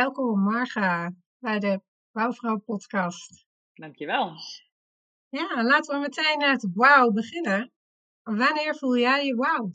[0.00, 3.46] Welkom Marga bij de Wouwvrouw podcast.
[3.74, 4.34] Dankjewel.
[5.28, 7.72] Ja, laten we meteen het wauw beginnen.
[8.22, 9.70] Wanneer voel jij je wauw?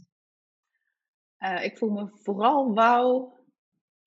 [1.39, 3.39] Uh, ik voel me vooral wauw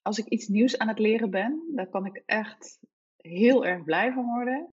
[0.03, 1.73] als ik iets nieuws aan het leren ben.
[1.75, 2.81] Daar kan ik echt
[3.17, 4.73] heel erg blij van worden.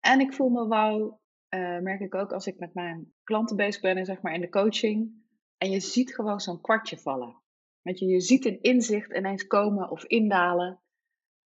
[0.00, 3.80] En ik voel me wauw, uh, merk ik ook als ik met mijn klanten bezig
[3.80, 5.24] ben, zeg maar in de coaching.
[5.58, 7.39] En je ziet gewoon zo'n kwartje vallen.
[7.82, 10.80] Weet je, je ziet een inzicht ineens komen of indalen.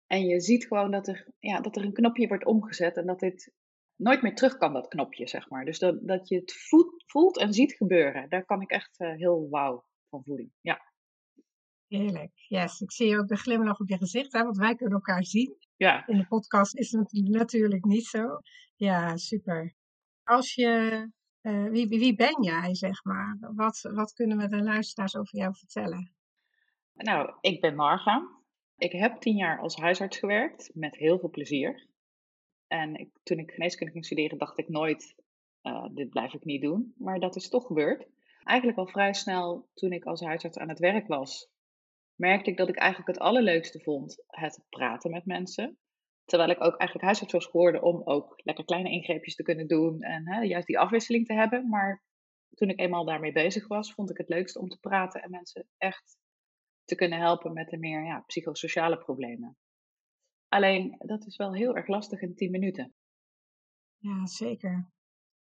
[0.08, 3.20] En je ziet gewoon dat er, ja, dat er een knopje wordt omgezet en dat
[3.20, 3.54] dit
[3.96, 5.66] nooit meer terug kan, dat knopje, zeg maar.
[5.66, 8.30] Dus dat, dat je het voelt, voelt en ziet gebeuren.
[8.30, 10.54] Daar kan ik echt uh, heel wauw van voelen.
[10.62, 10.82] Ja.
[11.88, 12.32] Heerlijk.
[12.34, 15.58] Yes, ik zie ook de glimlach op je gezicht, hè, want wij kunnen elkaar zien.
[15.76, 16.08] Ja.
[16.08, 18.40] In de podcast is het natuurlijk niet zo.
[18.76, 19.76] Ja, super.
[20.24, 21.10] Als je,
[21.42, 23.38] uh, wie, wie ben jij, zeg maar?
[23.40, 26.17] Wat, wat kunnen we de luisteraars over jou vertellen?
[26.98, 28.36] Nou, ik ben Marga.
[28.78, 31.88] Ik heb tien jaar als huisarts gewerkt, met heel veel plezier.
[32.68, 35.16] En ik, toen ik geneeskunde ging studeren, dacht ik nooit,
[35.64, 36.94] uh, dit blijf ik niet doen.
[36.98, 38.08] Maar dat is toch gebeurd.
[38.44, 41.50] Eigenlijk al vrij snel, toen ik als huisarts aan het werk was,
[42.16, 45.78] merkte ik dat ik eigenlijk het allerleukste vond, het praten met mensen.
[46.26, 50.02] Terwijl ik ook eigenlijk huisarts was geworden om ook lekker kleine ingreepjes te kunnen doen
[50.02, 51.70] en hè, juist die afwisseling te hebben.
[51.70, 52.04] Maar
[52.50, 55.68] toen ik eenmaal daarmee bezig was, vond ik het leukst om te praten en mensen
[55.78, 56.18] echt
[56.88, 59.58] te kunnen helpen met de meer ja, psychosociale problemen.
[60.48, 62.94] Alleen, dat is wel heel erg lastig in 10 minuten.
[63.98, 64.92] Ja, zeker.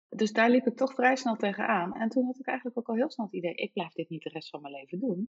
[0.10, 1.96] Dus daar liep ik toch vrij snel tegenaan.
[1.96, 4.24] En toen had ik eigenlijk ook al heel snel het idee, ik blijf dit niet
[4.24, 5.30] de rest van mijn leven doen.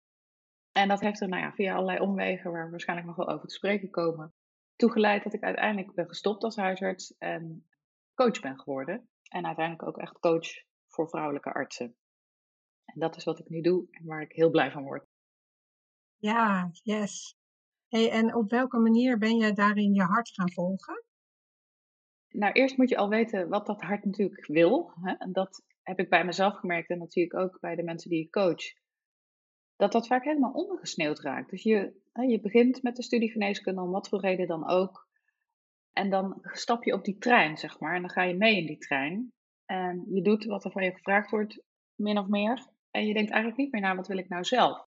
[0.71, 3.47] En dat heeft er nou ja, via allerlei omwegen, waar we waarschijnlijk nog wel over
[3.47, 4.33] te spreken komen,
[4.75, 7.67] toegeleid dat ik uiteindelijk ben gestopt als huisarts en
[8.13, 9.09] coach ben geworden.
[9.29, 10.47] En uiteindelijk ook echt coach
[10.87, 11.95] voor vrouwelijke artsen.
[12.85, 15.08] En dat is wat ik nu doe en waar ik heel blij van word.
[16.21, 17.35] Ja, yes.
[17.87, 21.03] Hey, en op welke manier ben jij daarin je hart gaan volgen?
[22.29, 24.91] Nou, eerst moet je al weten wat dat hart natuurlijk wil.
[25.01, 25.13] Hè?
[25.13, 28.09] En dat heb ik bij mezelf gemerkt en dat zie ik ook bij de mensen
[28.09, 28.73] die ik coach.
[29.75, 31.49] Dat dat vaak helemaal ondergesneeuwd raakt.
[31.49, 35.07] Dus je, je begint met de studie geneeskunde, om wat voor reden dan ook.
[35.93, 37.95] En dan stap je op die trein, zeg maar.
[37.95, 39.33] En dan ga je mee in die trein.
[39.65, 41.61] En je doet wat er van je gevraagd wordt,
[41.95, 42.67] min of meer.
[42.91, 44.88] En je denkt eigenlijk niet meer naar wat wil ik nou zelf.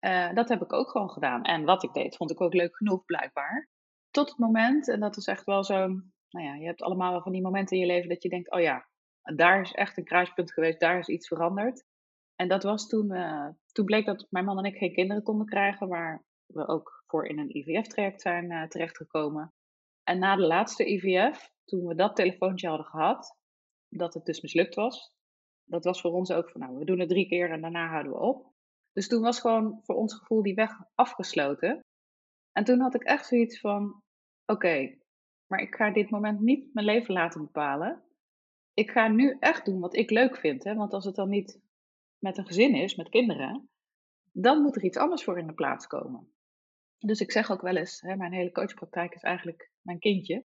[0.00, 1.42] Uh, dat heb ik ook gewoon gedaan.
[1.42, 3.68] En wat ik deed, vond ik ook leuk genoeg, blijkbaar.
[4.10, 6.12] Tot het moment, en dat is echt wel zo'n.
[6.30, 8.50] Nou ja, je hebt allemaal wel van die momenten in je leven dat je denkt:
[8.50, 8.88] oh ja,
[9.22, 11.84] daar is echt een kruispunt geweest, daar is iets veranderd.
[12.36, 15.46] En dat was toen, uh, toen bleek dat mijn man en ik geen kinderen konden
[15.46, 19.54] krijgen, waar we ook voor in een IVF-traject zijn uh, terechtgekomen.
[20.04, 23.36] En na de laatste IVF, toen we dat telefoontje hadden gehad,
[23.88, 25.12] dat het dus mislukt was,
[25.64, 28.12] dat was voor ons ook van, nou, we doen het drie keer en daarna houden
[28.12, 28.52] we op.
[28.92, 31.80] Dus toen was gewoon voor ons gevoel die weg afgesloten.
[32.52, 34.02] En toen had ik echt zoiets van:
[34.46, 34.98] oké,
[35.46, 38.04] maar ik ga dit moment niet mijn leven laten bepalen.
[38.74, 40.64] Ik ga nu echt doen wat ik leuk vind.
[40.64, 40.74] Hè?
[40.74, 41.60] Want als het dan niet
[42.18, 43.70] met een gezin is, met kinderen,
[44.32, 46.32] dan moet er iets anders voor in de plaats komen.
[46.98, 50.44] Dus ik zeg ook wel eens: hè, mijn hele coachpraktijk is eigenlijk mijn kindje.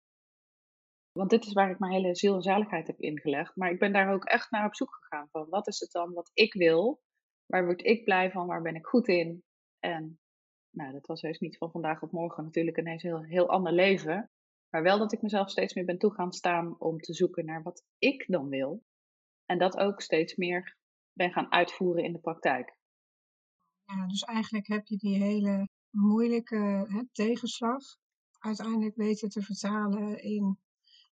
[1.12, 3.56] Want dit is waar ik mijn hele ziel en zaligheid heb ingelegd.
[3.56, 5.28] Maar ik ben daar ook echt naar op zoek gegaan.
[5.30, 7.02] Van wat is het dan wat ik wil?
[7.46, 8.46] Waar word ik blij van?
[8.46, 9.42] Waar ben ik goed in?
[9.78, 10.18] En
[10.70, 13.72] nou, dat was heus niet van vandaag op morgen natuurlijk ineens een heel, heel ander
[13.72, 14.30] leven.
[14.70, 17.62] Maar wel dat ik mezelf steeds meer ben toe gaan staan om te zoeken naar
[17.62, 18.82] wat ik dan wil.
[19.44, 20.76] En dat ook steeds meer
[21.12, 22.76] ben gaan uitvoeren in de praktijk.
[23.84, 27.82] Ja, dus eigenlijk heb je die hele moeilijke hè, tegenslag
[28.38, 30.58] uiteindelijk weten te vertalen in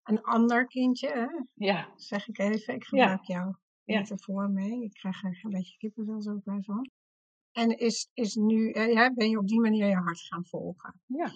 [0.02, 1.08] een ander kindje.
[1.08, 1.26] Hè?
[1.54, 1.92] Ja.
[1.96, 3.34] Zeg ik even, ik gebruik Ja.
[3.34, 3.54] jou
[3.84, 3.98] Ja.
[3.98, 4.82] metafoor mee.
[4.82, 6.90] Ik krijg er een beetje kippenvel zo bij van.
[7.52, 11.00] En is, is nu, eh, ja, ben je op die manier je hart gaan volgen.
[11.06, 11.30] Ja.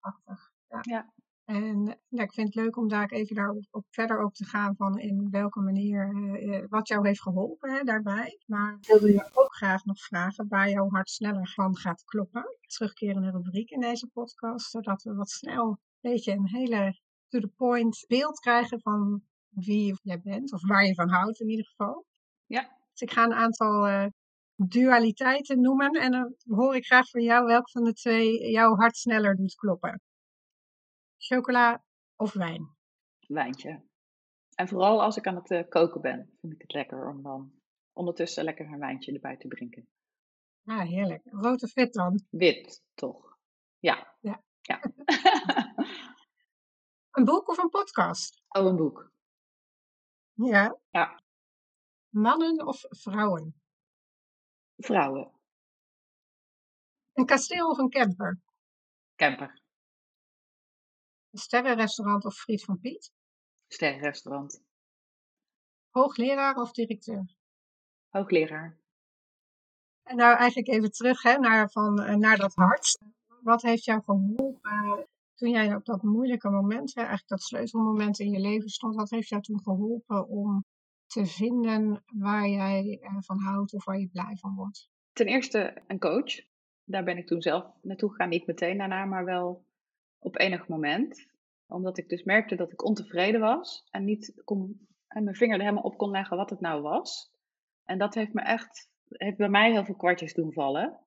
[0.00, 0.52] Prachtig.
[0.68, 0.78] Ja.
[0.82, 1.12] Ja.
[1.46, 4.98] En ik vind het leuk om daar even daarop op verder op te gaan van
[4.98, 8.38] in welke manier, eh, eh, wat jou heeft geholpen hè, daarbij.
[8.46, 12.56] Maar ik wilde je ook graag nog vragen waar jouw hart sneller van gaat kloppen.
[12.66, 17.48] Terugkerende rubriek in deze podcast, zodat we wat snel een beetje een hele to the
[17.56, 19.22] point beeld krijgen van
[19.64, 22.06] wie jij bent, of waar je van houdt in ieder geval.
[22.46, 22.60] Ja.
[22.90, 24.06] Dus ik ga een aantal eh,
[24.54, 28.96] dualiteiten noemen en dan hoor ik graag van jou welk van de twee jouw hart
[28.96, 30.00] sneller doet kloppen.
[31.16, 31.84] Chocola
[32.16, 32.76] of wijn?
[33.26, 33.84] Wijntje.
[34.54, 37.52] En vooral als ik aan het eh, koken ben, vind ik het lekker om dan
[37.92, 39.88] ondertussen lekker een wijntje erbij te drinken.
[40.64, 41.22] Ah, heerlijk.
[41.24, 42.24] Rood of wit dan?
[42.30, 43.38] Wit, toch?
[43.78, 44.16] Ja.
[44.20, 44.44] Ja.
[44.60, 44.80] Ja.
[47.16, 48.42] Een boek of een podcast?
[48.48, 49.12] oh, een boek.
[50.36, 50.78] Ja.
[50.90, 51.20] Ja.
[52.08, 53.60] Mannen of vrouwen?
[54.76, 55.32] Vrouwen.
[57.12, 58.40] Een kasteel of een camper?
[59.14, 59.60] Camper.
[61.30, 63.12] Een sterrenrestaurant of friet van Piet?
[63.66, 64.62] Sterrenrestaurant.
[65.90, 67.34] Hoogleraar of directeur?
[68.08, 68.78] Hoogleraar.
[70.02, 72.98] En nou eigenlijk even terug hè, naar, van, eh, naar dat hart.
[73.42, 75.04] Wat heeft jou geholpen eh,
[75.36, 79.10] toen jij op dat moeilijke moment, hè, eigenlijk dat sleutelmoment in je leven stond, wat
[79.10, 80.64] heeft jou toen geholpen om
[81.06, 84.88] te vinden waar jij eh, van houdt of waar je blij van wordt?
[85.12, 86.44] Ten eerste een coach.
[86.84, 88.28] Daar ben ik toen zelf naartoe gegaan.
[88.28, 89.64] Niet meteen daarna, maar wel
[90.18, 91.26] op enig moment.
[91.66, 93.86] Omdat ik dus merkte dat ik ontevreden was.
[93.90, 97.30] En niet kon, en mijn vinger er helemaal op kon leggen wat het nou was.
[97.84, 101.00] En dat heeft me echt, heeft bij mij heel veel kwartjes doen vallen.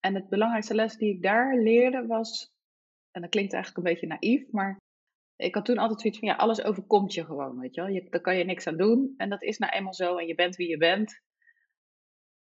[0.00, 2.52] En het belangrijkste les die ik daar leerde was,
[3.10, 4.78] en dat klinkt eigenlijk een beetje naïef, maar
[5.36, 7.90] ik had toen altijd zoiets van, ja, alles overkomt je gewoon, weet je wel.
[7.90, 10.34] Je, daar kan je niks aan doen en dat is nou eenmaal zo en je
[10.34, 11.22] bent wie je bent.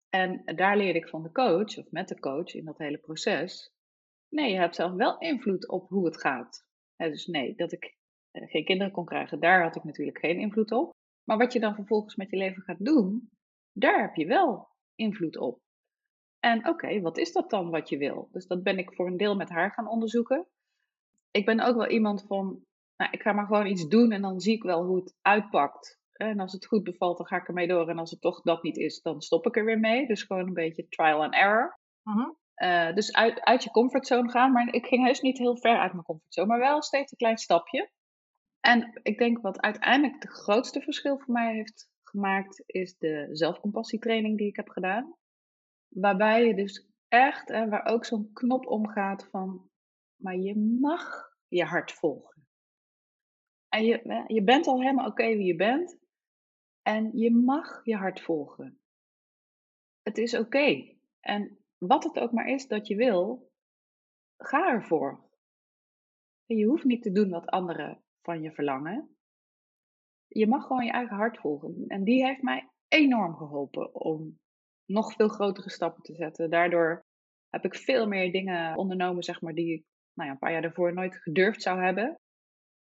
[0.10, 3.74] En daar leerde ik van de coach, of met de coach in dat hele proces.
[4.30, 6.68] Nee, je hebt zelf wel invloed op hoe het gaat.
[6.96, 7.98] Dus nee, dat ik
[8.32, 10.94] eh, geen kinderen kon krijgen, daar had ik natuurlijk geen invloed op.
[11.24, 13.30] Maar wat je dan vervolgens met je leven gaat doen,
[13.72, 15.60] daar heb je wel invloed op.
[16.40, 18.30] En oké, wat is dat dan wat je wil?
[18.32, 20.48] Dus dat ben ik voor een deel met haar gaan onderzoeken.
[21.36, 22.64] Ik ben ook wel iemand van,
[22.98, 26.00] nou, ik ga maar gewoon iets doen en dan zie ik wel hoe het uitpakt.
[26.12, 27.90] En als het goed bevalt, dan ga ik ermee door.
[27.90, 30.08] En als het toch dat niet is, dan stop ik er weer mee.
[30.08, 31.80] Dus gewoon een beetje trial and error.
[32.04, 32.30] Mhm.
[32.56, 34.52] Uh, dus uit, uit je comfortzone gaan.
[34.52, 36.48] Maar ik ging heus niet heel ver uit mijn comfortzone.
[36.48, 37.90] Maar wel steeds een klein stapje.
[38.60, 44.38] En ik denk wat uiteindelijk het grootste verschil voor mij heeft gemaakt, is de zelfcompassietraining
[44.38, 45.16] die ik heb gedaan.
[45.88, 49.70] Waarbij je dus echt, en waar ook zo'n knop omgaat van,
[50.16, 52.48] maar je mag je hart volgen.
[53.70, 55.98] En je, je bent al helemaal oké wie je bent.
[56.82, 58.80] En je mag je hart volgen.
[60.02, 60.96] Het is oké.
[61.20, 63.52] En wat het ook maar is dat je wil,
[64.38, 65.24] ga ervoor.
[66.46, 69.18] Je hoeft niet te doen wat anderen van je verlangen.
[70.28, 71.84] Je mag gewoon je eigen hart volgen.
[71.88, 74.40] En die heeft mij enorm geholpen om
[74.86, 76.50] nog veel grotere stappen te zetten.
[76.50, 77.06] Daardoor
[77.50, 80.62] heb ik veel meer dingen ondernomen, zeg maar, die ik nou ja, een paar jaar
[80.62, 82.20] daarvoor nooit gedurfd zou hebben.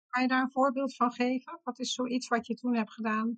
[0.07, 1.59] Kan je daar een voorbeeld van geven?
[1.63, 3.37] Wat is zoiets wat je toen hebt gedaan?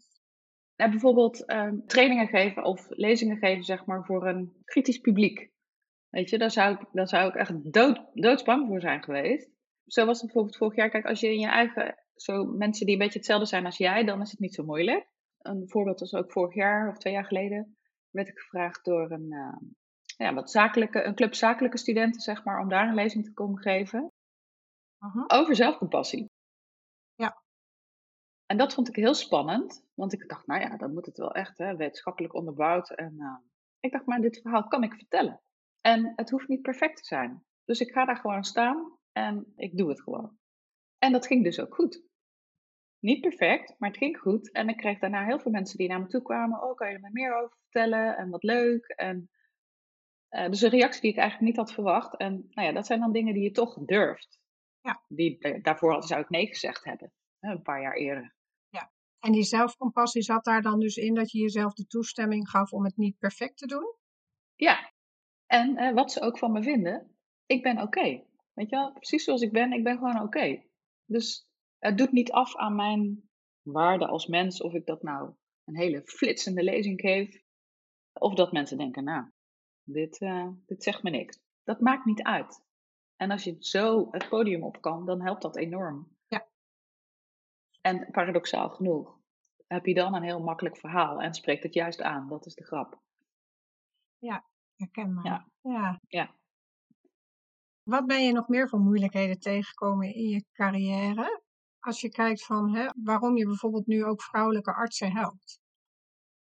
[0.76, 5.52] Nou, bijvoorbeeld um, trainingen geven of lezingen geven, zeg maar, voor een kritisch publiek.
[6.10, 9.50] Weet je, daar zou ik, daar zou ik echt dood, doodsbang voor zijn geweest.
[9.86, 10.90] Zo was het bijvoorbeeld vorig jaar.
[10.90, 14.04] Kijk, als je in je eigen, zo mensen die een beetje hetzelfde zijn als jij,
[14.04, 15.08] dan is het niet zo moeilijk.
[15.40, 17.78] Een voorbeeld was ook vorig jaar of twee jaar geleden,
[18.10, 19.58] werd ik gevraagd door een, uh,
[20.24, 23.60] ja, wat zakelijke, een club zakelijke studenten, zeg maar, om daar een lezing te komen
[23.60, 24.12] geven.
[25.00, 25.24] Uh -huh.
[25.28, 26.32] Over zelfcompassie.
[27.16, 27.44] Ja.
[28.46, 31.32] En dat vond ik heel spannend, want ik dacht, nou ja, dan moet het wel
[31.34, 32.90] echt hè, wetenschappelijk onderbouwd.
[32.90, 33.38] En uh,
[33.80, 35.42] ik dacht, maar dit verhaal kan ik vertellen.
[35.82, 37.44] En het hoeft niet perfect te zijn.
[37.66, 40.38] Dus ik ga daar gewoon staan en ik doe het gewoon.
[40.98, 42.04] En dat ging dus ook goed.
[43.00, 44.52] Niet perfect, maar het ging goed.
[44.52, 46.64] En ik kreeg daarna heel veel mensen die naar me toe kwamen.
[46.64, 48.18] Oh, kan je er me meer over vertellen?
[48.18, 48.88] En wat leuk.
[48.88, 49.30] En,
[50.30, 52.18] uh, dus een reactie die ik eigenlijk niet had verwacht.
[52.18, 54.40] En nou ja, dat zijn dan dingen die je toch durft.
[54.82, 55.04] Ja.
[55.08, 58.36] Die, daarvoor zou ik nee gezegd hebben, een paar jaar eerder.
[58.70, 62.72] Ja, en die zelfcompassie zat daar dan dus in dat je jezelf de toestemming gaf
[62.72, 63.96] om het niet perfect te doen?
[64.56, 64.94] Ja,
[65.46, 68.28] en eh, wat ze ook van me vinden, ik ben oké.
[68.54, 70.64] Weet je wel, precies zoals ik ben, ik ben gewoon oké.
[71.06, 73.30] Dus het doet niet af aan mijn
[73.62, 75.34] waarde als mens of ik dat nou
[75.64, 77.44] een hele flitsende lezing geef.
[78.14, 79.32] Of dat mensen denken, nou,
[79.94, 81.40] dit, uh, dit zegt me niks.
[81.64, 82.62] Dat maakt niet uit.
[83.16, 86.08] En als je zo het podium op kan, dan helpt dat enorm.
[86.28, 86.48] Ja.
[87.82, 89.18] En paradoxaal genoeg
[89.68, 92.28] heb je dan een heel makkelijk verhaal en spreekt het juist aan.
[92.28, 93.00] Dat is de grap.
[94.18, 95.26] Ja, herkenbaar.
[95.26, 95.48] Ja.
[95.62, 96.00] ja.
[96.08, 96.36] ja.
[97.84, 101.42] Wat ben je nog meer voor moeilijkheden tegengekomen in je carrière?
[101.80, 105.60] Als je kijkt van hè, waarom je bijvoorbeeld nu ook vrouwelijke artsen helpt.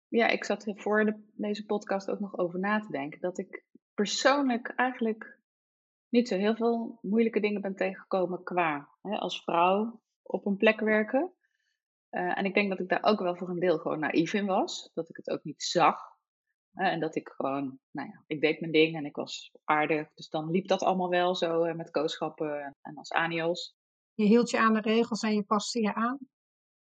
[0.10, 3.22] Ja, ik zat er voor de, deze podcast ook nog over na te denken.
[3.22, 5.39] Dat ik persoonlijk eigenlijk
[6.10, 10.80] niet zo heel veel moeilijke dingen ben tegengekomen qua hè, als vrouw op een plek
[10.80, 11.34] werken.
[12.12, 14.46] Uh, en ik denk dat ik daar ook wel voor een deel gewoon naïef in
[14.46, 14.92] was.
[14.94, 16.18] Dat ik het ook niet zag.
[16.74, 20.13] en dat ik gewoon, nou ja, ik deed mijn ding en ik was aardig.
[20.13, 23.75] Dus dan liep dat allemaal wel zo uh, met kooschappen en als anios.
[24.13, 26.18] Je hield je aan de regels en je paste je aan?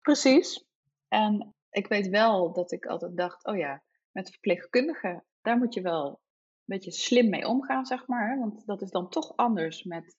[0.00, 0.64] Precies.
[1.08, 3.82] En ik weet wel dat ik altijd dacht, oh ja,
[4.12, 6.18] met verpleegkundigen, daar moet je wel een
[6.64, 8.38] beetje slim mee omgaan, zeg maar.
[8.38, 10.16] Want dat is dan toch anders met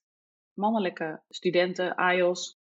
[0.53, 2.59] mannelijke studenten, AIOS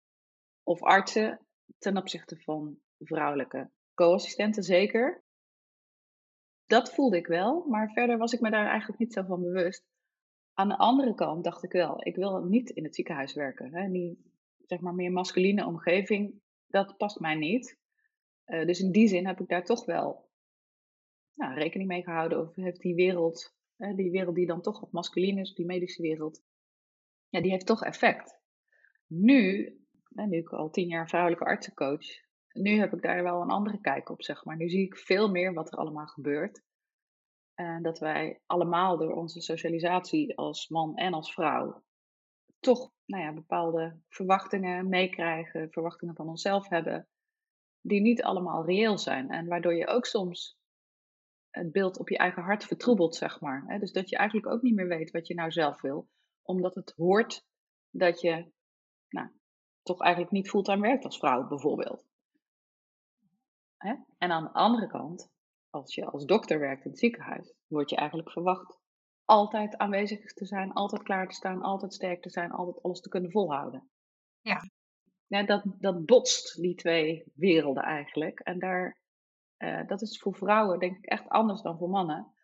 [0.62, 1.46] of artsen
[1.78, 5.24] ten opzichte van vrouwelijke co-assistenten zeker.
[6.66, 9.84] Dat voelde ik wel, maar verder was ik me daar eigenlijk niet zo van bewust.
[10.54, 13.74] Aan de andere kant dacht ik wel, ik wil niet in het ziekenhuis werken.
[13.74, 13.90] Hè?
[13.90, 14.32] Die
[14.66, 17.78] zeg maar meer masculine omgeving, dat past mij niet.
[18.46, 20.28] Uh, dus in die zin heb ik daar toch wel
[21.34, 22.40] nou, rekening mee gehouden.
[22.40, 26.42] Of heeft die wereld, die wereld die dan toch wat masculin is, die medische wereld,
[27.28, 28.40] ja, die heeft toch effect.
[29.06, 29.70] Nu
[30.24, 32.06] nu ik al tien jaar vrouwelijke artsencoach,
[32.52, 34.56] nu heb ik daar wel een andere kijk op, zeg maar.
[34.56, 36.62] Nu zie ik veel meer wat er allemaal gebeurt.
[37.54, 41.84] En dat wij allemaal door onze socialisatie als man en als vrouw
[42.60, 47.08] toch nou ja, bepaalde verwachtingen meekrijgen, verwachtingen van onszelf hebben,
[47.86, 49.30] die niet allemaal reëel zijn.
[49.30, 50.58] En waardoor je ook soms
[51.50, 53.78] het beeld op je eigen hart vertroebelt, zeg maar.
[53.80, 56.08] Dus dat je eigenlijk ook niet meer weet wat je nou zelf wil,
[56.42, 57.44] omdat het hoort
[57.90, 58.52] dat je
[59.08, 59.28] nou,
[59.82, 62.04] toch eigenlijk niet fulltime werkt als vrouw bijvoorbeeld.
[64.18, 65.30] En aan de andere kant,
[65.70, 68.78] als je als dokter werkt in het ziekenhuis, word je eigenlijk verwacht
[69.24, 73.08] altijd aanwezig te zijn, altijd klaar te staan, altijd sterk te zijn, altijd alles te
[73.08, 73.90] kunnen volhouden.
[74.40, 74.60] Ja.
[75.26, 78.40] Ja dat, dat botst, die twee werelden eigenlijk.
[78.40, 78.98] En daar,
[79.58, 82.34] uh, dat is voor vrouwen denk ik echt anders dan voor mannen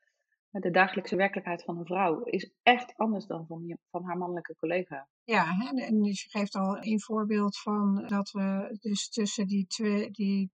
[0.60, 5.08] de dagelijkse werkelijkheid van een vrouw is echt anders dan van, van haar mannelijke collega.
[5.24, 10.52] Ja, en je geeft al een voorbeeld van dat we dus tussen die twee, die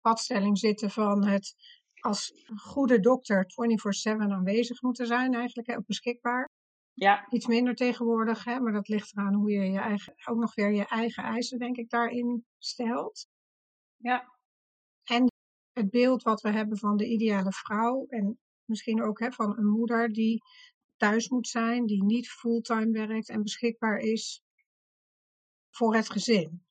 [0.00, 1.54] padstelling zitten van het
[2.00, 6.50] als goede dokter 24-7 aanwezig moeten zijn, eigenlijk beschikbaar.
[6.94, 7.26] Ja.
[7.30, 10.72] Iets minder tegenwoordig, hè, maar dat ligt eraan hoe je je eigen, ook nog weer
[10.72, 13.26] je eigen eisen, denk ik, daarin stelt.
[13.96, 14.32] Ja.
[15.04, 15.32] En
[15.72, 19.66] het beeld wat we hebben van de ideale vrouw en misschien ook hè, van een
[19.66, 20.42] moeder die
[20.96, 24.42] thuis moet zijn, die niet fulltime werkt en beschikbaar is
[25.70, 26.64] voor het gezin.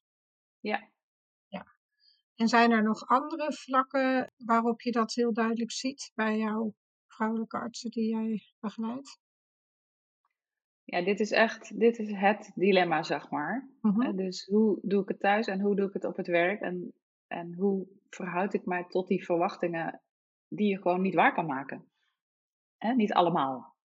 [0.60, 0.92] Ja.
[1.48, 1.76] ja.
[2.36, 6.74] En zijn er nog andere vlakken waarop je dat heel duidelijk ziet bij jouw
[7.08, 9.22] vrouwelijke artsen die jij begeleidt?
[10.86, 13.70] Ja, dit is echt dit is het dilemma, zeg maar.
[13.82, 14.16] Mhm.
[14.16, 16.62] Dus hoe doe ik het thuis en hoe doe ik het op het werk?
[16.62, 16.94] En,
[17.28, 20.02] en hoe verhoud ik mij tot die verwachtingen
[20.48, 21.88] die je gewoon niet waar kan maken.
[22.78, 22.94] Hè?
[22.94, 23.76] Niet allemaal.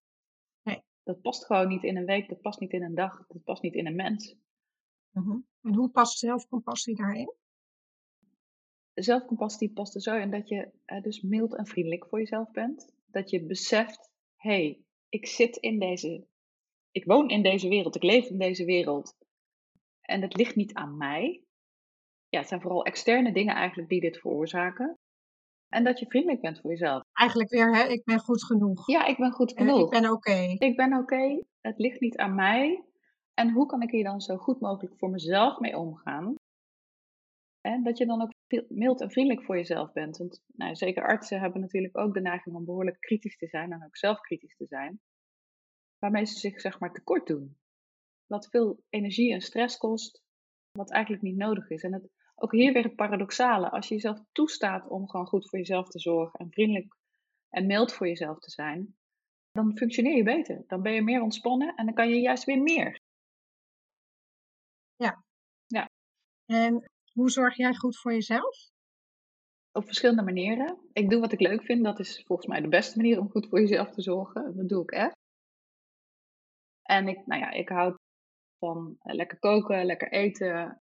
[0.63, 0.83] Nee.
[1.03, 3.63] Dat past gewoon niet in een week, dat past niet in een dag, dat past
[3.63, 4.37] niet in een mens.
[5.11, 5.39] Mhm.
[5.63, 7.33] En hoe past zelfcompassie daarin?
[8.95, 10.71] Zelfcompassie past er zo in dat je
[11.03, 12.93] dus mild en vriendelijk voor jezelf bent.
[13.07, 16.27] Dat je beseft, hé, hey, ik zit in deze,
[16.91, 19.17] ik woon in deze wereld, ik leef in deze wereld.
[20.01, 21.43] En het ligt niet aan mij.
[22.29, 24.99] Ja, het zijn vooral externe dingen eigenlijk die dit veroorzaken.
[25.69, 27.03] En dat je vriendelijk bent voor jezelf.
[27.13, 28.87] Eigenlijk weer, hè, ik ben goed genoeg.
[28.87, 29.85] Ja, ik ben goed genoeg.
[29.85, 30.57] ik ben oké.
[30.59, 31.43] Ik ben oké.
[31.61, 32.85] Het ligt niet aan mij.
[33.35, 36.35] En hoe kan ik hier dan zo goed mogelijk voor mezelf mee omgaan?
[37.61, 38.33] En dat je dan ook
[38.69, 40.17] mild en vriendelijk voor jezelf bent.
[40.17, 43.85] Want nou, zeker artsen hebben natuurlijk ook de neiging om behoorlijk kritisch te zijn en
[43.85, 45.01] ook zelf kritisch te zijn.
[45.99, 47.57] Waarmee ze zich zeg maar tekort doen.
[48.27, 50.23] Wat veel energie en stress kost,
[50.71, 51.83] wat eigenlijk niet nodig is.
[51.83, 53.71] En het ook hier weer het paradoxale.
[53.71, 56.97] Als je jezelf toestaat om gewoon goed voor jezelf te zorgen en vriendelijk
[57.49, 58.97] en mild voor jezelf te zijn,
[59.53, 60.65] dan functioneer je beter.
[60.67, 63.01] Dan ben je meer ontspannen en dan kan je juist weer meer.
[66.49, 68.71] En hoe zorg jij goed voor jezelf?
[69.73, 70.79] Op verschillende manieren.
[70.93, 71.85] Ik doe wat ik leuk vind.
[71.85, 74.57] Dat is volgens mij de beste manier om goed voor jezelf te zorgen.
[74.57, 75.18] Dat doe ik echt.
[76.91, 77.95] En ik, nou ja, ik hou
[78.59, 80.83] van eh, lekker koken, lekker eten.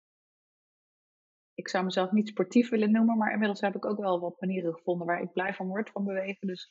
[1.55, 4.75] Ik zou mezelf niet sportief willen noemen, maar inmiddels heb ik ook wel wat manieren
[4.75, 6.47] gevonden waar ik blij van word van bewegen.
[6.47, 6.71] Dus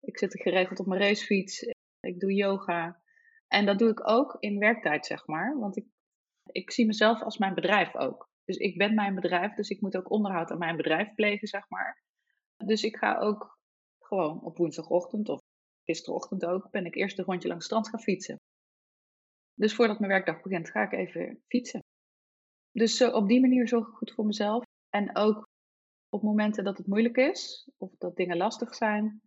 [0.00, 1.62] ik zit geregeld op mijn racefiets,
[2.00, 3.02] ik doe yoga.
[3.48, 5.58] En dat doe ik ook in werktijd, zeg maar.
[5.58, 5.86] Want ik,
[6.46, 8.30] ik zie mezelf als mijn bedrijf ook.
[8.44, 11.68] Dus ik ben mijn bedrijf, dus ik moet ook onderhoud aan mijn bedrijf plegen, zeg
[11.68, 12.02] maar.
[12.56, 13.58] Dus ik ga ook
[13.98, 15.40] gewoon op woensdagochtend of
[15.84, 18.38] gisterochtend ook, ben ik eerst een rondje langs het strand gaan fietsen.
[19.56, 21.84] Dus voordat mijn werkdag begint, ga ik even fietsen.
[22.72, 24.64] Dus uh, op die manier zorg ik goed voor mezelf.
[24.90, 25.48] En ook
[26.08, 29.20] op momenten dat het moeilijk is of dat dingen lastig zijn,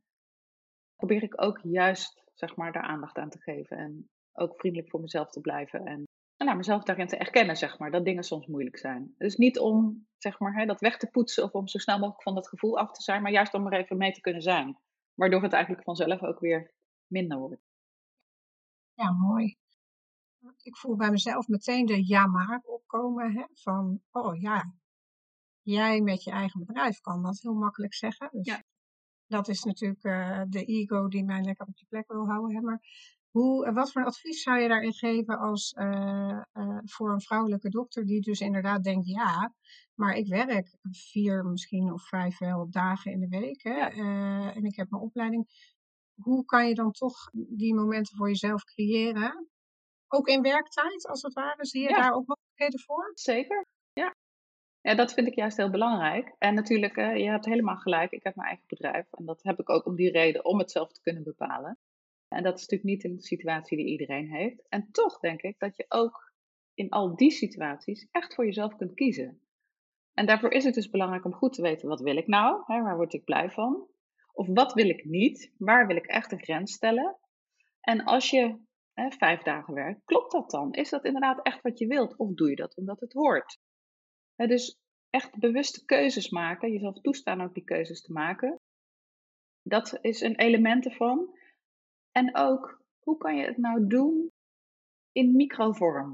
[0.95, 3.77] probeer ik ook juist zeg maar, daar aandacht aan te geven.
[3.77, 5.85] En ook vriendelijk voor mezelf te blijven.
[5.85, 6.03] En
[6.37, 9.13] nou, mezelf daarin te erkennen, zeg maar, dat dingen soms moeilijk zijn.
[9.17, 12.23] Dus niet om zeg maar, hè, dat weg te poetsen of om zo snel mogelijk
[12.23, 14.77] van dat gevoel af te zijn, maar juist om er even mee te kunnen zijn.
[15.13, 16.71] Waardoor het eigenlijk vanzelf ook weer
[17.07, 17.61] minder wordt.
[18.93, 19.57] Ja, mooi.
[20.61, 23.33] Ik voel bij mezelf meteen de ja maar opkomen.
[23.33, 24.73] Hè, van, oh ja,
[25.61, 28.29] jij met je eigen bedrijf kan dat heel makkelijk zeggen.
[28.31, 28.63] Dus ja.
[29.27, 32.55] dat is natuurlijk uh, de ego die mij lekker op je plek wil houden.
[32.55, 32.81] Hè, maar
[33.29, 38.05] hoe, wat voor advies zou je daarin geven als, uh, uh, voor een vrouwelijke dokter
[38.05, 39.53] die dus inderdaad denkt, ja,
[39.93, 43.79] maar ik werk vier misschien of vijf wel dagen in de week hè,
[44.49, 45.67] en ik heb mijn opleiding.
[46.21, 49.49] Hoe kan je dan toch die momenten voor jezelf creëren
[50.13, 51.65] ook in werktijd, als het ware?
[51.65, 53.11] Zie je daar ook mogelijkheden voor?
[53.13, 54.15] Zeker, ja.
[54.81, 56.35] Ja, dat vind ik juist heel belangrijk.
[56.37, 58.11] En natuurlijk, uh, je hebt helemaal gelijk.
[58.11, 59.05] Ik heb mijn eigen bedrijf.
[59.11, 61.77] En dat heb ik ook om die reden, om het zelf te kunnen bepalen.
[62.27, 64.69] En dat is natuurlijk niet een situatie die iedereen heeft.
[64.69, 66.33] En toch denk ik dat je ook
[66.73, 69.41] in al die situaties echt voor jezelf kunt kiezen.
[70.13, 72.63] En daarvoor is het dus belangrijk om goed te weten, wat wil ik nou?
[72.65, 73.87] Hè, waar word ik blij van?
[74.33, 75.53] Of wat wil ik niet?
[75.57, 77.17] Waar wil ik echt een grens stellen?
[77.79, 78.57] En als je
[78.99, 80.73] hè, vijf dagen werkt, klopt dat dan?
[80.73, 82.17] Is dat inderdaad echt wat je wilt?
[82.17, 83.57] Of doe je dat omdat het hoort?
[84.35, 84.77] Hè, dus
[85.09, 88.55] echt bewuste keuzes maken, jezelf toestaan ook die keuzes te maken.
[89.61, 91.37] Dat is een element ervan.
[92.11, 94.31] En ook, hoe kan je het nou doen
[95.11, 96.11] in microvorm?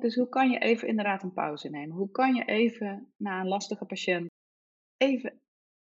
[0.00, 1.96] dus hoe kan je even inderdaad een pauze nemen?
[1.96, 4.28] Hoe kan je even na een lastige patiënt
[4.96, 5.40] even,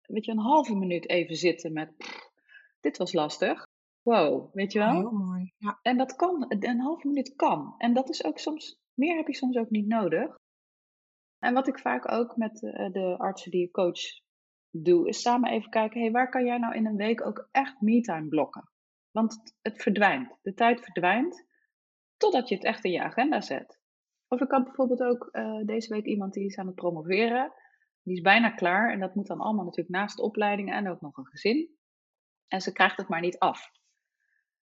[0.02, 1.92] weet je, een halve minuut even zitten met,
[2.80, 3.64] dit was lastig.
[4.06, 4.92] Wow, weet je wel?
[4.92, 5.52] Heel mooi.
[5.58, 5.78] Ja.
[5.82, 7.74] En dat kan, een halve minuut kan.
[7.78, 10.38] En dat is ook soms, meer heb je soms ook niet nodig.
[11.38, 14.00] En wat ik vaak ook met de, de artsen die ik coach
[14.70, 17.80] doe, is samen even kijken, hey, waar kan jij nou in een week ook echt
[17.80, 18.70] me-time blokken?
[19.10, 21.46] Want het verdwijnt, de tijd verdwijnt,
[22.16, 23.80] totdat je het echt in je agenda zet.
[24.28, 27.52] Of ik had bijvoorbeeld ook uh, deze week iemand die is aan het promoveren.
[28.02, 31.00] Die is bijna klaar en dat moet dan allemaal natuurlijk naast de opleidingen en ook
[31.00, 31.76] nog een gezin.
[32.48, 33.74] En ze krijgt het maar niet af.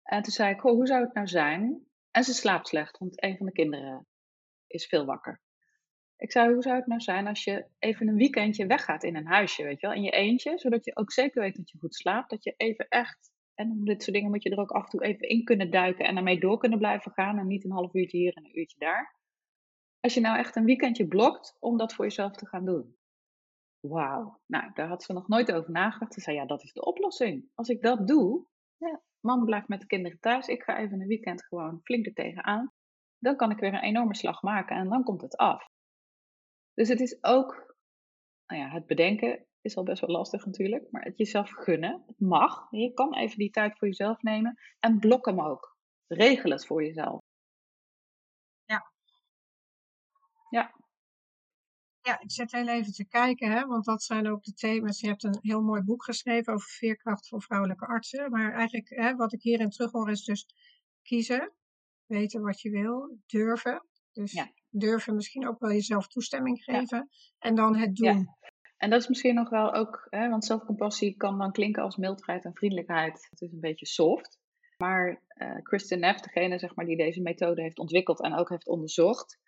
[0.02, 1.86] En toen zei ik, hoe zou het nou zijn?
[2.10, 4.06] En ze slaapt slecht, want een van de kinderen
[4.66, 5.40] is veel wakker.
[6.16, 9.26] Ik zei, hoe zou het nou zijn als je even een weekendje weggaat in een
[9.26, 11.94] huisje, weet je wel, in je eentje, zodat je ook zeker weet dat je goed
[11.94, 14.82] slaapt, dat je even echt, en om dit soort dingen moet je er ook af
[14.82, 17.72] en toe even in kunnen duiken en daarmee door kunnen blijven gaan en niet een
[17.72, 19.16] half uurtje hier en een uurtje daar.
[20.00, 22.96] Als je nou echt een weekendje blokt om dat voor jezelf te gaan doen.
[23.80, 26.14] Wauw, nou, daar had ze nog nooit over nagedacht.
[26.14, 27.50] Ze zei, ja, dat is de oplossing.
[27.54, 31.06] Als ik dat doe, ja, man blijft met de kinderen thuis, ik ga even een
[31.06, 32.72] weekend gewoon flink er tegenaan.
[33.18, 35.68] Dan kan ik weer een enorme slag maken en dan komt het af.
[36.74, 37.76] Dus het is ook,
[38.46, 42.20] nou ja, het bedenken is al best wel lastig natuurlijk, maar het jezelf gunnen, het
[42.20, 42.66] mag.
[42.70, 45.76] Je kan even die tijd voor jezelf nemen en blok hem ook.
[46.06, 47.20] Regel het voor jezelf.
[48.64, 48.92] Ja.
[50.50, 50.81] Ja.
[52.02, 55.00] Ja, ik zit heel even te kijken, hè, want dat zijn ook de thema's.
[55.00, 58.30] Je hebt een heel mooi boek geschreven over veerkracht voor vrouwelijke artsen.
[58.30, 60.46] Maar eigenlijk, hè, wat ik hierin terug hoor, is dus
[61.02, 61.52] kiezen,
[62.06, 63.86] weten wat je wil, durven.
[64.12, 64.52] Dus ja.
[64.70, 67.38] durven misschien ook wel jezelf toestemming geven ja.
[67.38, 68.18] en dan het doen.
[68.18, 68.36] Ja.
[68.76, 72.44] En dat is misschien nog wel ook, hè, want zelfcompassie kan dan klinken als mildheid
[72.44, 73.26] en vriendelijkheid.
[73.30, 74.38] Het is een beetje soft.
[74.76, 78.68] Maar uh, Kristen Neff, degene zeg maar, die deze methode heeft ontwikkeld en ook heeft
[78.68, 79.38] onderzocht,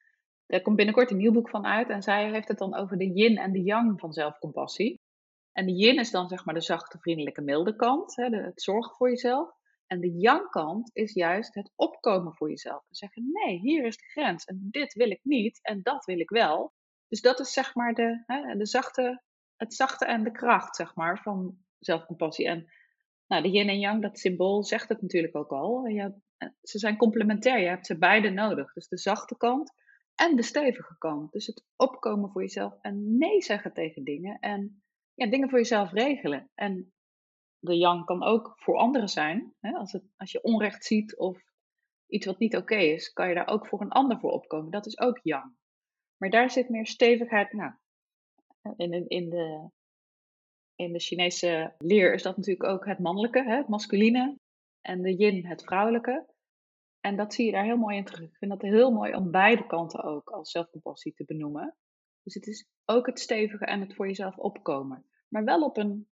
[0.47, 3.13] er komt binnenkort een nieuw boek van uit en zij heeft het dan over de
[3.13, 5.01] yin en de yang van zelfcompassie.
[5.53, 8.97] En de yin is dan zeg maar de zachte, vriendelijke, milde kant, hè, het zorgen
[8.97, 9.51] voor jezelf.
[9.87, 12.85] En de yang kant is juist het opkomen voor jezelf.
[12.89, 16.19] En zeggen, nee, hier is de grens en dit wil ik niet en dat wil
[16.19, 16.73] ik wel.
[17.09, 19.23] Dus dat is zeg maar de, hè, de zachte,
[19.57, 22.47] het zachte en de kracht zeg maar, van zelfcompassie.
[22.47, 22.67] En
[23.27, 25.87] nou, de yin en yang, dat symbool zegt het natuurlijk ook al.
[25.87, 26.15] Je,
[26.63, 28.73] ze zijn complementair, je hebt ze beide nodig.
[28.73, 29.73] Dus de zachte kant
[30.15, 31.33] en de stevige kant.
[31.33, 34.39] Dus het opkomen voor jezelf en nee zeggen tegen dingen.
[34.39, 34.83] En
[35.15, 36.51] ja, dingen voor jezelf regelen.
[36.55, 36.93] En
[37.59, 39.55] de yang kan ook voor anderen zijn.
[39.61, 39.73] Hè?
[39.73, 41.43] Als, het, als je onrecht ziet of
[42.07, 44.71] iets wat niet oké is, kan je daar ook voor een ander voor opkomen.
[44.71, 45.57] Dat is ook yang.
[46.17, 47.53] Maar daar zit meer stevigheid.
[47.53, 47.73] Nou,
[48.77, 49.71] in, in, de,
[50.75, 53.57] in de Chinese leer is dat natuurlijk ook het mannelijke, hè?
[53.57, 54.39] het masculine.
[54.81, 56.34] En de yin, het vrouwelijke.
[57.05, 58.29] En dat zie je daar heel mooi in terug.
[58.29, 61.77] Ik vind dat heel mooi om beide kanten ook als zelfcompassie te benoemen.
[62.23, 65.07] Dus het is ook het stevige en het voor jezelf opkomen.
[65.29, 66.09] Maar wel op een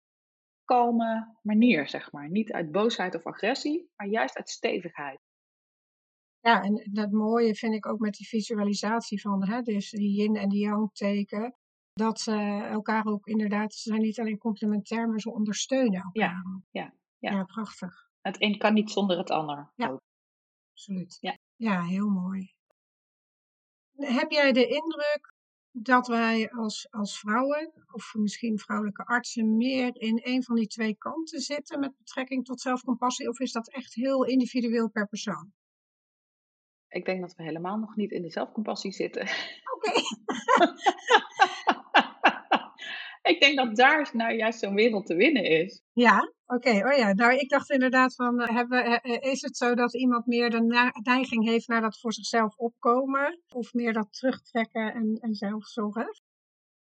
[0.63, 2.30] kalme manier, zeg maar.
[2.30, 5.19] Niet uit boosheid of agressie, maar juist uit stevigheid.
[6.39, 10.36] Ja, en dat mooie vind ik ook met die visualisatie van hè, dus die yin
[10.36, 11.56] en die yang teken.
[11.93, 16.43] Dat ze elkaar ook inderdaad, ze zijn niet alleen complementair, maar ze ondersteunen elkaar.
[16.43, 17.32] Ja, ja, ja.
[17.32, 18.10] ja prachtig.
[18.21, 19.71] Het een kan niet zonder het ander.
[19.76, 20.00] Ja,
[20.77, 21.17] absoluut.
[21.21, 21.37] Ja.
[21.55, 22.55] ja, heel mooi.
[23.95, 25.33] Heb jij de indruk
[25.71, 30.97] dat wij als, als vrouwen, of misschien vrouwelijke artsen, meer in een van die twee
[30.97, 33.29] kanten zitten met betrekking tot zelfcompassie?
[33.29, 35.53] Of is dat echt heel individueel per persoon?
[36.87, 39.21] Ik denk dat we helemaal nog niet in de zelfcompassie zitten.
[39.73, 40.01] Oké.
[43.27, 45.81] ik denk dat daar nou juist zo'n wereld te winnen is.
[45.93, 46.69] Ja, oké.
[46.69, 50.25] Oh ja, nou ik dacht inderdaad van, uh, hebben, uh, is het zo dat iemand
[50.25, 53.41] meer de neiging heeft naar dat voor zichzelf opkomen?
[53.47, 56.19] Of meer dat terugtrekken en, en zelfzorg?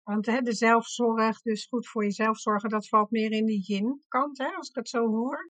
[0.02, 4.38] Want hè, de zelfzorg, dus goed voor jezelf zorgen, dat valt meer in die yin-kant,
[4.38, 5.50] hè, als ik het zo hoor.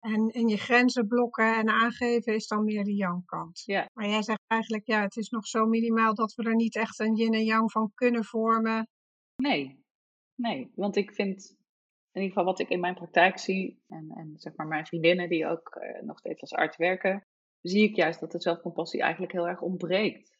[0.00, 3.62] En, en je grenzen blokken en aangeven is dan meer de yang-kant.
[3.64, 3.88] Ja.
[3.92, 6.98] Maar jij zegt eigenlijk, ja, het is nog zo minimaal dat we er niet echt
[6.98, 8.88] een yin en yang van kunnen vormen.
[9.36, 9.84] Nee,
[10.36, 10.72] nee.
[10.74, 11.56] Want ik vind,
[12.12, 15.28] in ieder geval wat ik in mijn praktijk zie, en, en zeg maar mijn vriendinnen
[15.28, 17.26] die ook uh, nog steeds als arts werken,
[17.60, 20.38] zie ik juist dat de zelfcompassie eigenlijk heel erg ontbreekt.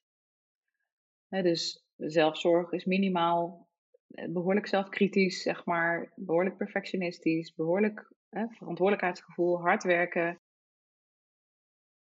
[1.28, 3.68] Dus zelfzorg is minimaal,
[4.08, 10.40] eh, behoorlijk zelfkritisch, zeg maar, behoorlijk perfectionistisch, behoorlijk verantwoordelijkheidsgevoel, hard werken.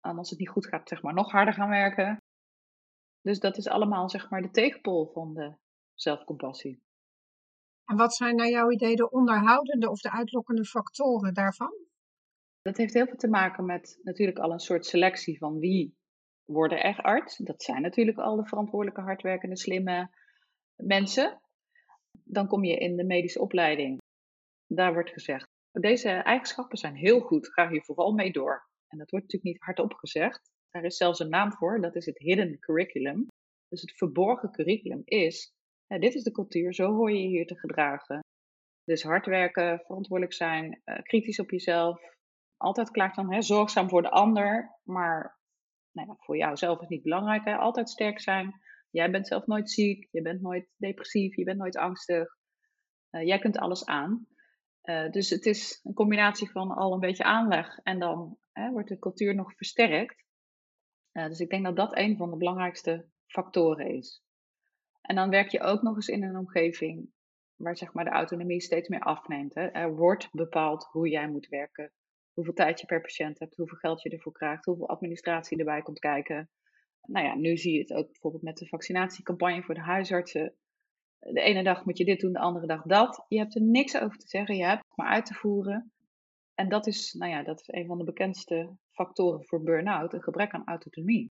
[0.01, 2.17] En als het niet goed gaat, zeg maar, nog harder gaan werken.
[3.21, 5.55] Dus dat is allemaal, zeg maar, de tegenpol van de
[5.95, 6.83] zelfcompassie.
[7.91, 11.75] En wat zijn naar jouw idee de onderhoudende of de uitlokkende factoren daarvan?
[12.63, 15.97] Dat heeft heel veel te maken met natuurlijk al een soort selectie van wie
[16.45, 17.37] worden echt arts.
[17.37, 20.11] Dat zijn natuurlijk al de verantwoordelijke, hardwerkende, slimme
[20.77, 21.41] mensen.
[22.25, 23.99] Dan kom je in de medische opleiding.
[24.67, 28.69] Daar wordt gezegd, deze eigenschappen zijn heel goed, ga hier vooral mee door.
[28.89, 30.51] En dat wordt natuurlijk niet hardop gezegd.
[30.71, 33.27] Er is zelfs een naam voor, dat is het hidden curriculum.
[33.69, 35.53] Dus het verborgen curriculum is,
[35.99, 38.25] dit is de cultuur, zo hoor je je hier te gedragen.
[38.85, 42.01] Dus hard werken, verantwoordelijk zijn, uh, kritisch op jezelf.
[42.57, 45.39] Altijd klaar dan, zorgzaam voor de ander, maar
[45.93, 47.45] nou ja, voor jouzelf is niet belangrijk.
[47.45, 47.57] Hè?
[47.57, 48.61] Altijd sterk zijn.
[48.91, 52.37] Jij bent zelf nooit ziek, je bent nooit depressief, je bent nooit angstig.
[53.11, 54.27] Uh, jij kunt alles aan.
[54.83, 58.89] Uh, dus het is een combinatie van al een beetje aanleg en dan hè, wordt
[58.89, 60.25] de cultuur nog versterkt.
[61.13, 64.23] Dus ik denk dat dat een van de belangrijkste factoren is.
[65.11, 67.11] En dan werk je ook nog eens in een omgeving
[67.57, 69.55] waar zeg maar, de autonomie steeds meer afneemt.
[69.55, 69.67] Hè.
[69.67, 71.93] Er wordt bepaald hoe jij moet werken,
[72.33, 75.99] hoeveel tijd je per patiënt hebt, hoeveel geld je ervoor krijgt, hoeveel administratie erbij komt
[75.99, 76.51] kijken.
[77.03, 80.55] Nou ja, nu zie je het ook bijvoorbeeld met de vaccinatiecampagne voor de huisartsen.
[81.19, 83.25] De ene dag moet je dit doen, de andere dag dat.
[83.29, 85.93] Je hebt er niks over te zeggen, je hebt het maar uit te voeren.
[86.55, 90.23] En dat is, nou ja, dat is een van de bekendste factoren voor burn-out, een
[90.23, 91.33] gebrek aan autonomie.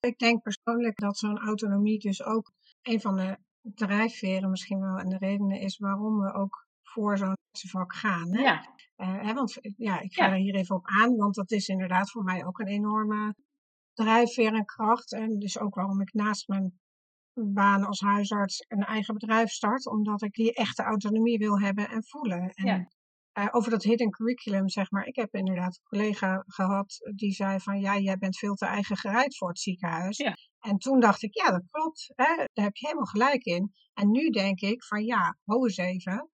[0.00, 5.08] Ik denk persoonlijk dat zo'n autonomie dus ook een van de drijfveren misschien wel en
[5.08, 7.36] de redenen is waarom we ook voor zo'n
[7.68, 8.34] vak gaan.
[8.34, 8.42] Hè?
[8.42, 8.76] Ja.
[8.96, 10.32] Uh, hè, want ja, ik ga ja.
[10.32, 13.34] er hier even op aan, want dat is inderdaad voor mij ook een enorme
[13.92, 15.12] drijfveer en kracht.
[15.12, 16.78] En dus ook waarom ik naast mijn
[17.34, 22.04] baan als huisarts een eigen bedrijf start, omdat ik die echte autonomie wil hebben en
[22.04, 22.50] voelen.
[22.50, 22.88] En ja.
[23.38, 27.60] Uh, over dat hidden curriculum, zeg maar, ik heb inderdaad een collega gehad die zei
[27.60, 30.16] van ja, jij bent veel te eigen gereid voor het ziekenhuis.
[30.16, 30.36] Ja.
[30.60, 32.34] En toen dacht ik, ja, dat klopt, hè?
[32.36, 33.72] daar heb je helemaal gelijk in.
[33.94, 36.30] En nu denk ik van ja, ho eens even.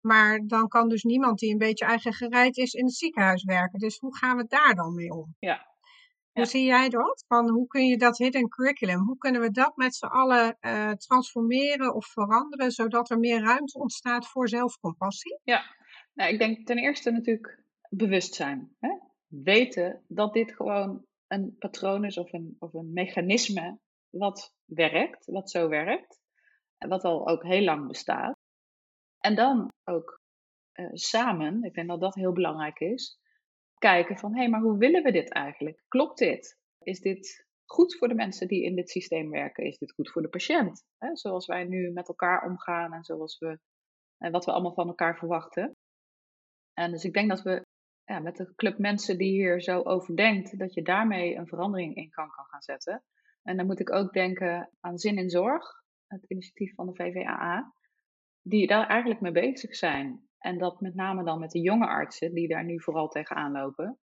[0.00, 3.78] Maar dan kan dus niemand die een beetje eigen gereid is in het ziekenhuis werken.
[3.78, 5.34] Dus hoe gaan we daar dan mee om?
[5.38, 5.70] Ja.
[6.32, 7.24] Hoe zie jij dat?
[7.28, 10.90] Van hoe kun je dat hidden curriculum, hoe kunnen we dat met z'n allen uh,
[10.90, 15.40] transformeren of veranderen, zodat er meer ruimte ontstaat voor zelfcompassie?
[15.42, 15.64] Ja,
[16.12, 18.76] nou, ik denk ten eerste natuurlijk bewustzijn.
[18.78, 18.98] Hè?
[19.26, 23.78] Weten dat dit gewoon een patroon is of een, of een mechanisme
[24.10, 26.20] wat werkt, wat zo werkt,
[26.78, 28.36] wat al ook heel lang bestaat.
[29.18, 30.20] En dan ook
[30.74, 33.20] uh, samen, ik denk dat dat heel belangrijk is,
[33.78, 35.84] kijken van hé, hey, maar hoe willen we dit eigenlijk?
[35.88, 36.58] Klopt dit?
[36.78, 39.64] Is dit goed voor de mensen die in dit systeem werken?
[39.64, 40.84] Is dit goed voor de patiënt?
[41.12, 43.58] Zoals wij nu met elkaar omgaan en zoals we,
[44.18, 45.72] en wat we allemaal van elkaar verwachten.
[46.74, 47.66] En dus ik denk dat we
[48.04, 51.94] ja, met de club mensen die hier zo over denkt, dat je daarmee een verandering
[51.94, 53.02] in kan, gaan zetten.
[53.42, 55.64] En dan moet ik ook denken aan Zin in Zorg,
[56.06, 57.74] het initiatief van de VVAA,
[58.42, 60.28] die daar eigenlijk mee bezig zijn.
[60.38, 63.98] En dat met name dan met de jonge artsen, die daar nu vooral tegenaan lopen.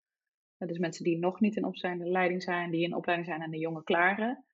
[0.57, 3.83] Dus mensen die nog niet in opleiding zijn, die in opleiding zijn en de jonge
[3.83, 4.45] klaren.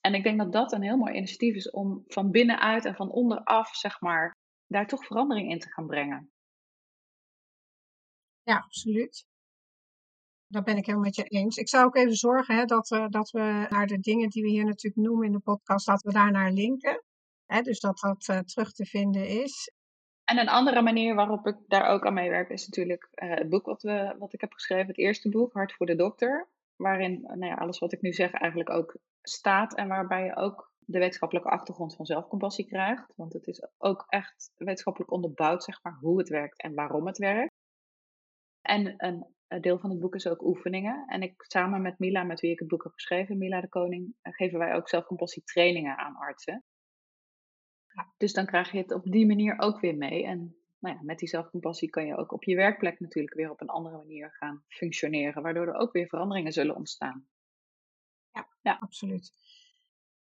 [0.00, 3.10] En ik denk dat dat een heel mooi initiatief is om van binnenuit en van
[3.10, 6.32] onderaf, zeg maar, daar toch verandering in te gaan brengen.
[8.44, 9.26] Ja, absoluut.
[10.46, 11.56] Dat ben ik helemaal met je eens.
[11.56, 14.48] Ik zou ook even zorgen hè, dat, we, dat we naar de dingen die we
[14.48, 17.02] hier natuurlijk noemen in de podcast, dat we daar naar linken.
[17.46, 19.72] Hè, dus dat dat uh, terug te vinden is.
[20.24, 23.66] En een andere manier waarop ik daar ook aan meewerk is natuurlijk uh, het boek
[23.66, 26.48] wat, we, wat ik heb geschreven, het eerste boek, Hart voor de Dokter.
[26.76, 30.72] Waarin nou ja, alles wat ik nu zeg eigenlijk ook staat en waarbij je ook
[30.78, 33.12] de wetenschappelijke achtergrond van zelfcompassie krijgt.
[33.16, 37.18] Want het is ook echt wetenschappelijk onderbouwd, zeg maar, hoe het werkt en waarom het
[37.18, 37.52] werkt.
[38.64, 41.06] En een, deel van het boek is ook oefeningen.
[41.06, 44.14] En ik samen met Mila, met wie ik het boek heb geschreven, Mila de Koning,
[44.22, 46.64] eh, geven wij ook zelfcompassie trainingen aan artsen.
[48.16, 50.24] Dus dan krijg je het op die manier ook weer mee.
[50.24, 53.60] En nou ja, met die zelfcompassie kan je ook op je werkplek natuurlijk weer op
[53.60, 57.28] een andere manier gaan functioneren, waardoor er ook weer veranderingen zullen ontstaan.
[58.32, 58.76] Ja, ja.
[58.80, 59.32] absoluut.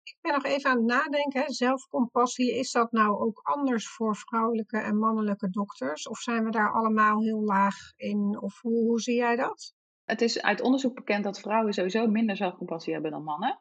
[0.03, 1.53] Ik ben nog even aan het nadenken.
[1.53, 6.09] Zelfcompassie, is dat nou ook anders voor vrouwelijke en mannelijke dokters?
[6.09, 8.41] Of zijn we daar allemaal heel laag in?
[8.41, 9.75] Of hoe, hoe zie jij dat?
[10.05, 13.61] Het is uit onderzoek bekend dat vrouwen sowieso minder zelfcompassie hebben dan mannen.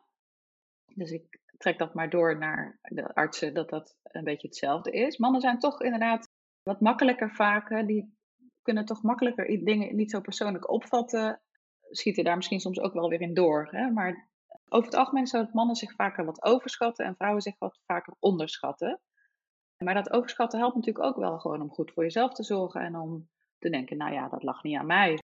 [0.95, 5.17] Dus ik trek dat maar door naar de artsen dat dat een beetje hetzelfde is.
[5.17, 6.30] Mannen zijn toch inderdaad
[6.63, 7.88] wat makkelijker vaak.
[7.88, 8.17] Die
[8.62, 11.41] kunnen toch makkelijker dingen niet zo persoonlijk opvatten.
[11.89, 13.67] Schieten daar misschien soms ook wel weer in door.
[13.71, 13.89] Hè?
[13.89, 14.31] Maar
[14.73, 18.13] over het algemeen zou dat mannen zich vaker wat overschatten en vrouwen zich wat vaker
[18.19, 19.01] onderschatten.
[19.77, 22.95] Maar dat overschatten helpt natuurlijk ook wel gewoon om goed voor jezelf te zorgen en
[22.95, 25.19] om te denken, nou ja, dat lag niet aan mij.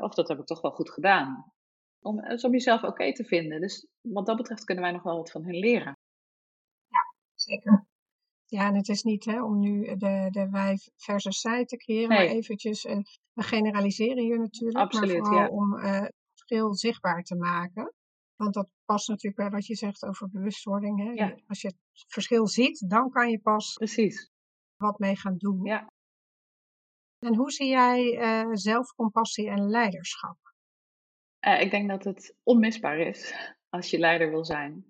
[0.00, 1.52] Of dat heb ik toch wel goed gedaan.
[2.00, 3.60] Om, dus om jezelf oké te vinden.
[3.60, 5.98] Dus wat dat betreft kunnen wij nog wel wat van hen leren.
[6.88, 7.86] Ja, zeker.
[8.46, 12.08] Ja, en het is niet hè, om nu de, de wij versus zij te creëren,
[12.08, 12.96] maar eventjes, uh,
[13.32, 17.94] we generaliseren hier natuurlijk, Absoluut, maar vooral om uh, het verschil zichtbaar te maken.
[18.40, 20.98] Want dat past natuurlijk bij wat je zegt over bewustwording.
[20.98, 21.34] Hè?
[21.46, 24.30] Als je het verschil ziet, dan kan je pas Precies.
[24.76, 25.64] wat mee gaan doen.
[25.64, 25.86] Ja.
[27.18, 30.36] En hoe zie jij uh, zelfcompassie en leiderschap?
[31.46, 33.34] Uh, ik denk dat het onmisbaar is
[33.68, 34.84] als je leider wil zijn.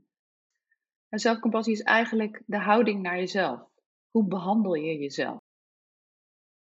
[1.09, 3.69] En zelfcompassie is eigenlijk de houding naar jezelf.
[4.11, 5.40] Hoe behandel je jezelf?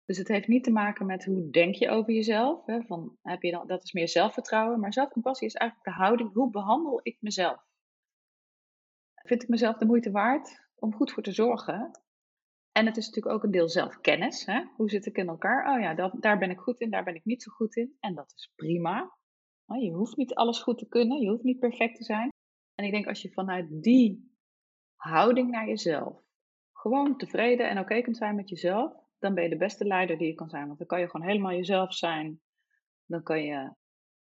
[0.07, 2.67] Dus het heeft niet te maken met hoe denk je over jezelf.
[2.67, 4.81] Hè, van, heb je dan, dat is meer zelfvertrouwen.
[4.81, 6.33] Maar zelfcompassie is eigenlijk de houding.
[6.33, 7.65] Hoe behandel ik mezelf?
[9.15, 12.01] Vind ik mezelf de moeite waard om goed voor te zorgen?
[12.73, 14.47] En het is natuurlijk ook een deel zelfkennis.
[14.47, 14.65] Hè?
[14.77, 15.75] Hoe zit ik in elkaar?
[15.75, 17.97] Oh ja, daar ben ik goed in, daar ben ik niet zo goed in.
[18.01, 19.15] En dat is prima.
[19.67, 22.29] Je hoeft niet alles goed te kunnen, je hoeft niet perfect te zijn.
[22.75, 24.37] En ik denk als je vanuit die
[24.95, 26.25] houding naar jezelf
[26.73, 28.93] gewoon tevreden en oké kunt zijn met jezelf,
[29.27, 30.67] dan ben je de beste leider die je kan zijn.
[30.67, 32.41] Want dan kan je gewoon helemaal jezelf zijn.
[33.07, 33.75] Dan kan je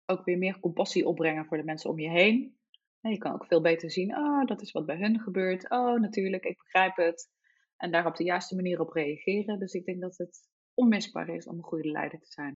[0.06, 2.60] ook weer meer compassie opbrengen voor de mensen om je heen.
[3.02, 5.70] En je kan ook veel beter zien, oh, dat is wat bij hun gebeurt.
[5.70, 7.30] Oh, natuurlijk, ik begrijp het.
[7.78, 9.60] En daar op de juiste manier op reageren.
[9.60, 12.56] Dus ik denk dat het onmisbaar is om een goede leider te zijn.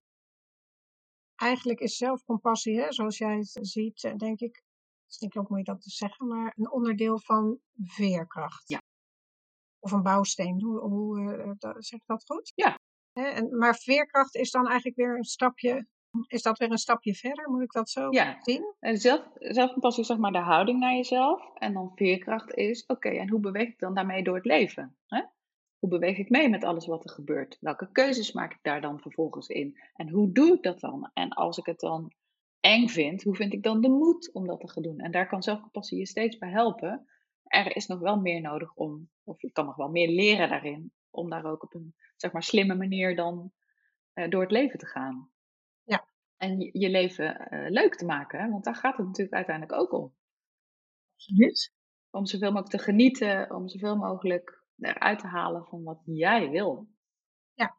[1.34, 4.62] Eigenlijk is zelfcompassie, hè, zoals jij het ziet, denk ik,
[5.06, 8.68] het is ook moeilijk dat te zeggen, maar een onderdeel van veerkracht.
[8.68, 8.85] Ja
[9.80, 10.62] of een bouwsteen.
[10.62, 12.52] Hoe, hoe uh, zeg ik dat goed?
[12.54, 12.78] Ja.
[13.12, 15.86] en, maar veerkracht is dan eigenlijk weer een stapje.
[16.26, 17.50] Is dat weer een stapje verder?
[17.50, 18.36] Moet ik dat zo ja.
[18.40, 18.74] zien?
[18.80, 21.54] En zelf, zelfcompassie is zeg maar de houding naar jezelf.
[21.54, 24.96] En dan veerkracht is, oké, en hoe beweeg ik dan daarmee door het leven?
[25.06, 25.22] Hè?
[25.78, 27.56] Hoe beweeg ik mee met alles wat er gebeurt?
[27.60, 29.78] Welke keuzes maak ik daar dan vervolgens in?
[29.94, 31.10] En hoe doe ik dat dan?
[31.14, 32.12] En als ik het dan
[32.60, 34.98] eng vind, hoe vind ik dan de moed om dat te gaan doen?
[34.98, 37.06] En daar kan zelfcompassie je steeds bij helpen
[37.64, 40.92] er is nog wel meer nodig om, of je kan nog wel meer leren daarin,
[41.10, 43.52] om daar ook op een zeg maar slimme manier dan
[44.14, 45.30] uh, door het leven te gaan.
[45.82, 46.06] Ja.
[46.36, 49.92] En je, je leven uh, leuk te maken, want daar gaat het natuurlijk uiteindelijk ook
[49.92, 50.14] om.
[51.14, 51.74] Absoluut.
[52.10, 56.88] Om zoveel mogelijk te genieten, om zoveel mogelijk eruit te halen van wat jij wil.
[57.54, 57.76] Ja.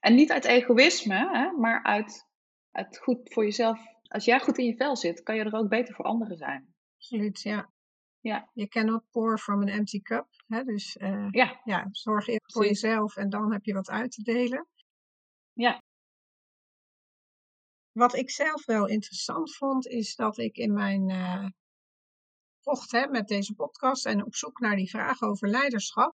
[0.00, 2.28] En niet uit egoïsme, hè, maar uit,
[2.70, 3.80] uit goed voor jezelf.
[4.02, 6.74] Als jij goed in je vel zit, kan je er ook beter voor anderen zijn.
[6.96, 7.74] Absoluut, ja.
[8.26, 8.50] Ja.
[8.52, 10.26] Je cannot pour from an empty cup.
[10.46, 10.64] Hè?
[10.64, 11.60] Dus uh, ja.
[11.64, 14.66] ja, zorg eerst voor jezelf en dan heb je wat uit te delen.
[15.52, 15.82] Ja.
[17.92, 21.46] wat ik zelf wel interessant vond, is dat ik in mijn uh,
[22.60, 26.14] vocht hè, met deze podcast en op zoek naar die vraag over leiderschap,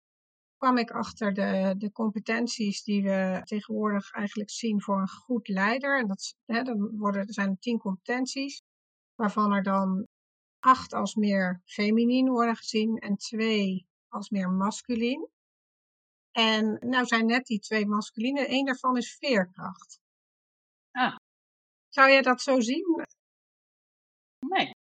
[0.57, 5.99] kwam ik achter de, de competenties die we tegenwoordig eigenlijk zien voor een goed leider.
[5.99, 8.63] En dat, hè, dan worden, er zijn tien competenties,
[9.15, 10.07] waarvan er dan
[10.61, 15.29] acht als meer feminien worden gezien en twee als meer masculien.
[16.31, 19.99] En nou zijn net die twee masculine, één daarvan is veerkracht.
[20.91, 21.17] Ah.
[21.89, 23.07] Zou jij dat zo zien?
[24.39, 24.75] Nee.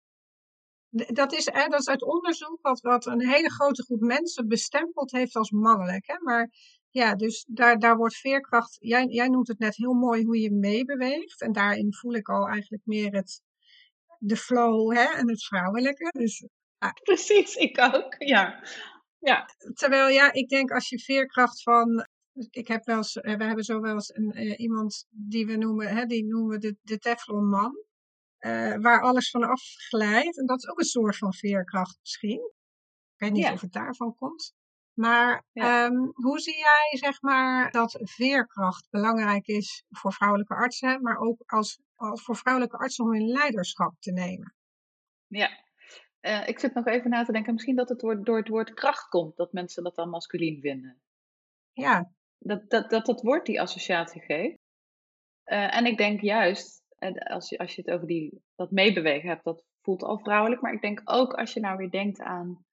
[0.90, 5.12] Dat is, hè, dat is uit onderzoek wat, wat een hele grote groep mensen bestempeld
[5.12, 6.08] heeft als mannelijk.
[6.08, 6.20] Hè?
[6.20, 6.50] Maar
[6.90, 8.78] ja, dus daar, daar wordt veerkracht.
[8.80, 11.42] Jij, jij noemt het net heel mooi hoe je meebeweegt.
[11.42, 13.42] En daarin voel ik al eigenlijk meer het,
[14.20, 16.12] de flow hè, en het vrouwelijke.
[16.18, 16.48] Dus,
[17.04, 18.16] Precies, ik ook.
[18.18, 18.64] Ja.
[19.20, 19.46] ja.
[19.74, 22.08] Terwijl ja, ik denk als je veerkracht van
[22.50, 25.88] ik heb wel eens, we hebben zo wel eens een, uh, iemand die we noemen,
[25.88, 27.86] hè, die noemen we de, de Teflon man.
[28.40, 30.38] Uh, waar alles van afglijdt.
[30.38, 32.40] En dat is ook een soort van veerkracht misschien.
[33.14, 33.54] Ik weet niet ja.
[33.54, 34.54] of het daarvan komt.
[34.94, 35.86] Maar ja.
[35.86, 41.44] um, hoe zie jij, zeg maar, dat veerkracht belangrijk is voor vrouwelijke artsen, maar ook
[41.46, 44.56] als voor vrouwelijke artsen om hun leiderschap te nemen?
[45.28, 45.50] Ja,
[46.22, 48.74] uh, ik zit nog even na te denken, misschien dat het door, door het woord
[48.74, 51.02] kracht komt, dat mensen dat dan masculien vinden.
[51.74, 52.12] Ja.
[52.38, 54.58] Dat dat, dat, dat woord die associatie geeft.
[55.46, 56.84] Uh, en ik denk juist,
[57.24, 60.62] als je, als je het over die, dat meebewegen hebt, dat voelt al vrouwelijk.
[60.62, 62.66] Maar ik denk ook als je nou weer denkt aan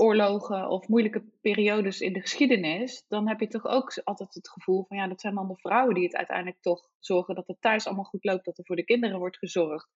[0.00, 4.84] oorlogen of moeilijke periodes in de geschiedenis, dan heb je toch ook altijd het gevoel
[4.88, 7.86] van ja, dat zijn dan de vrouwen die het uiteindelijk toch zorgen dat het thuis
[7.86, 9.88] allemaal goed loopt, dat er voor de kinderen wordt gezorgd.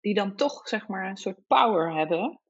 [0.00, 2.40] Die dan toch zeg maar een soort power hebben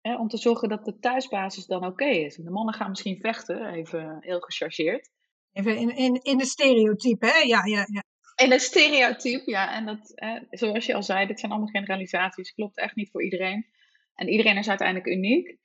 [0.00, 2.38] hè, om te zorgen dat de thuisbasis dan oké is.
[2.38, 5.10] En de mannen gaan misschien vechten, even heel gechargeerd.
[5.52, 7.38] Even in, in, in de stereotype, hè?
[7.38, 8.04] Ja, ja, ja.
[8.44, 9.74] In een stereotype, ja.
[9.74, 12.54] En dat, eh, zoals je al zei, dit zijn allemaal generalisaties.
[12.54, 13.66] Klopt echt niet voor iedereen.
[14.14, 15.58] En iedereen is uiteindelijk uniek.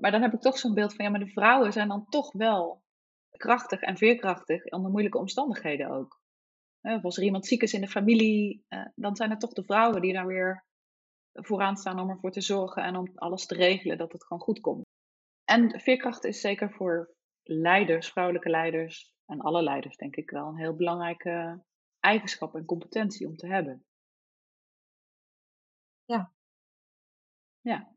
[0.00, 2.32] Maar dan heb ik toch zo'n beeld van, ja, maar de vrouwen zijn dan toch
[2.32, 2.82] wel
[3.30, 6.20] krachtig en veerkrachtig onder moeilijke omstandigheden ook.
[6.80, 9.64] Of als er iemand ziek is in de familie, eh, dan zijn het toch de
[9.64, 10.64] vrouwen die daar weer
[11.32, 14.60] vooraan staan om ervoor te zorgen en om alles te regelen dat het gewoon goed
[14.60, 14.84] komt.
[15.44, 20.58] En veerkracht is zeker voor leiders, vrouwelijke leiders en alle leiders denk ik wel een
[20.58, 21.64] heel belangrijke
[22.00, 23.84] eigenschap en competentie om te hebben.
[26.04, 26.32] Ja.
[27.60, 27.94] Ja.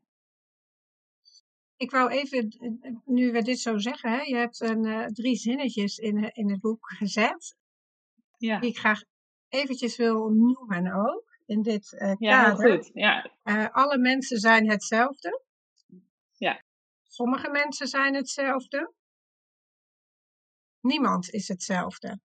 [1.76, 2.56] Ik wou even,
[3.04, 6.60] nu we dit zo zeggen, hè, je hebt een, uh, drie zinnetjes in, in het
[6.60, 7.56] boek gezet.
[8.36, 8.58] Ja.
[8.60, 9.02] Die ik graag
[9.48, 12.18] eventjes wil noemen ook, in dit uh, kader.
[12.18, 12.90] Ja, goed.
[12.92, 13.30] Ja.
[13.44, 15.42] Uh, alle mensen zijn hetzelfde.
[16.32, 16.62] Ja.
[17.02, 18.92] Sommige mensen zijn hetzelfde.
[20.80, 22.20] Niemand is hetzelfde.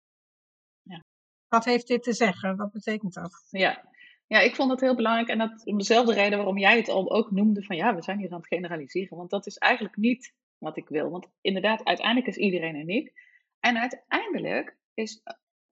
[1.48, 2.56] Wat heeft dit te zeggen?
[2.56, 3.46] Wat betekent dat?
[3.50, 3.88] Ja,
[4.26, 5.28] ja ik vond het heel belangrijk.
[5.28, 8.18] En dat om dezelfde reden waarom jij het al ook noemde: van ja, we zijn
[8.18, 9.16] hier aan het generaliseren.
[9.16, 11.10] Want dat is eigenlijk niet wat ik wil.
[11.10, 13.12] Want inderdaad, uiteindelijk is iedereen uniek.
[13.60, 15.22] En uiteindelijk is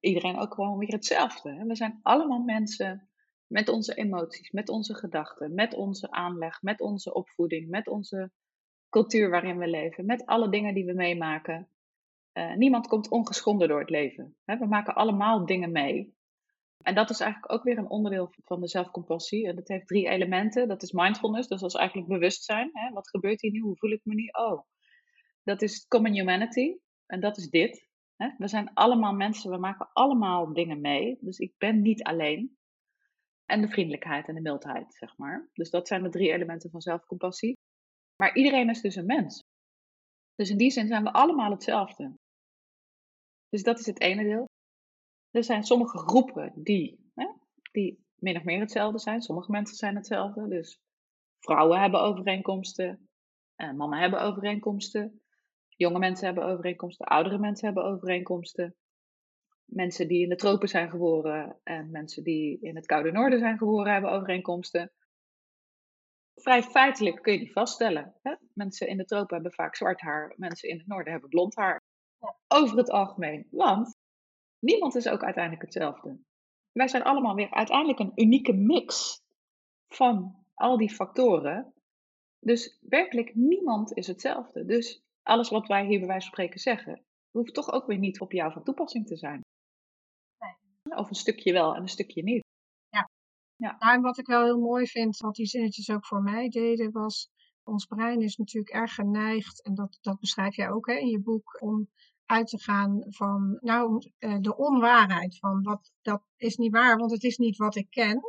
[0.00, 1.64] iedereen ook gewoon weer hetzelfde.
[1.66, 3.08] We zijn allemaal mensen
[3.46, 8.30] met onze emoties, met onze gedachten, met onze aanleg, met onze opvoeding, met onze
[8.88, 11.68] cultuur waarin we leven, met alle dingen die we meemaken.
[12.32, 14.36] Uh, niemand komt ongeschonden door het leven.
[14.44, 16.14] We maken allemaal dingen mee.
[16.82, 19.46] En dat is eigenlijk ook weer een onderdeel van de zelfcompassie.
[19.46, 20.68] En dat heeft drie elementen.
[20.68, 22.70] Dat is mindfulness, dus dat is eigenlijk bewustzijn.
[22.72, 22.90] Hè?
[22.90, 23.60] Wat gebeurt hier nu?
[23.60, 24.26] Hoe voel ik me nu?
[24.26, 24.62] Oh,
[25.42, 26.76] dat is common humanity.
[27.06, 27.88] En dat is dit.
[28.16, 28.30] Hè?
[28.38, 31.18] We zijn allemaal mensen, we maken allemaal dingen mee.
[31.20, 32.56] Dus ik ben niet alleen.
[33.44, 35.50] En de vriendelijkheid en de mildheid, zeg maar.
[35.52, 37.56] Dus dat zijn de drie elementen van zelfcompassie.
[38.16, 39.42] Maar iedereen is dus een mens.
[40.34, 42.14] Dus in die zin zijn we allemaal hetzelfde.
[43.48, 44.48] Dus dat is het ene deel.
[45.34, 47.26] Er zijn sommige groepen die, hè,
[47.72, 49.22] die min of meer hetzelfde zijn.
[49.22, 50.48] Sommige mensen zijn hetzelfde.
[50.48, 50.80] Dus
[51.38, 53.08] vrouwen hebben overeenkomsten.
[53.54, 55.22] Eh, mannen hebben overeenkomsten.
[55.68, 57.06] Jonge mensen hebben overeenkomsten.
[57.06, 58.76] Oudere mensen hebben overeenkomsten.
[59.64, 63.58] Mensen die in de tropen zijn geboren en mensen die in het koude noorden zijn
[63.58, 64.92] geboren hebben overeenkomsten.
[66.34, 68.14] Vrij feitelijk kun je die vaststellen.
[68.22, 68.34] Hè?
[68.52, 71.82] Mensen in de tropen hebben vaak zwart haar, mensen in het noorden hebben blond haar
[72.48, 73.46] over het algemeen.
[73.50, 73.93] Want
[74.64, 76.18] niemand is ook uiteindelijk hetzelfde.
[76.72, 79.20] Wij zijn allemaal weer uiteindelijk een unieke mix
[79.88, 81.74] van al die factoren.
[82.38, 84.64] Dus werkelijk niemand is hetzelfde.
[84.64, 88.20] Dus alles wat wij hier bij wijze van spreken zeggen, hoeft toch ook weer niet
[88.20, 89.40] op jou van toepassing te zijn.
[90.38, 90.98] Nee.
[90.98, 92.42] Of een stukje wel en een stukje niet.
[92.88, 93.10] Ja.
[93.56, 93.76] ja.
[93.78, 96.92] Nou, en wat ik wel heel mooi vind, wat die zinnetjes ook voor mij deden,
[96.92, 97.28] was
[97.62, 101.20] ons brein is natuurlijk erg geneigd, en dat, dat beschrijf jij ook hè, in je
[101.20, 101.88] boek, om
[102.26, 107.10] uit te gaan van, nou, uh, de onwaarheid van wat dat is niet waar, want
[107.10, 108.20] het is niet wat ik ken.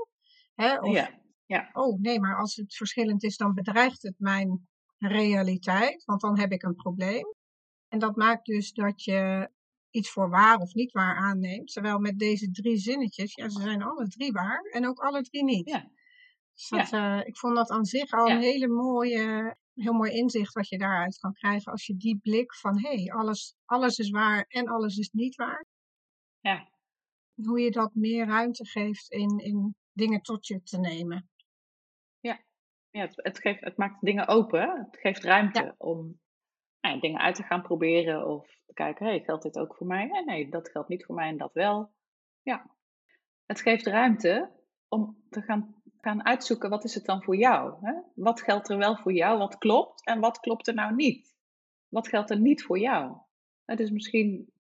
[0.54, 0.80] Hè?
[0.80, 1.70] Of, ja, ja.
[1.74, 4.68] oh nee, maar als het verschillend is, dan bedreigt het mijn
[4.98, 7.34] realiteit, want dan heb ik een probleem.
[7.88, 9.50] En dat maakt dus dat je
[9.89, 11.72] iets voor waar of niet waar aanneemt.
[11.72, 15.43] Terwijl met deze drie zinnetjes, ja, ze zijn alle drie waar en ook alle drie
[15.43, 15.70] niet.
[15.70, 15.89] Ja.
[16.54, 17.20] Dus dat, ja.
[17.20, 20.78] uh, ik vond dat aan zich al een hele mooie, heel mooi inzicht wat je
[20.78, 24.67] daaruit kan krijgen als je die blik van hé, hey, alles, alles is waar en
[24.67, 25.65] alles is niet waar.
[26.39, 26.69] Ja.
[27.34, 31.30] Hoe je dat meer ruimte geeft in, in dingen tot je te nemen.
[32.19, 32.43] Ja,
[32.89, 34.86] ja het, het, geeft, het maakt dingen open.
[34.86, 35.76] Het geeft ruimte ja.
[35.78, 36.19] om
[36.80, 40.05] nou, dingen uit te gaan proberen of te kijken, hey, geldt dit ook voor mij?
[40.05, 41.93] Nee, nee, dat geldt niet voor mij en dat wel.
[42.41, 42.76] Ja,
[43.45, 44.51] het geeft ruimte
[44.88, 45.76] om te gaan,
[46.06, 47.74] gaan uitzoeken, wat is het dan voor jou?
[47.82, 47.93] Hè?
[48.16, 51.36] Wat geldt er wel voor jou, wat klopt en wat klopt er nou niet?
[51.88, 53.18] Wat geldt er niet voor jou?
[53.66, 54.51] Het is misschien,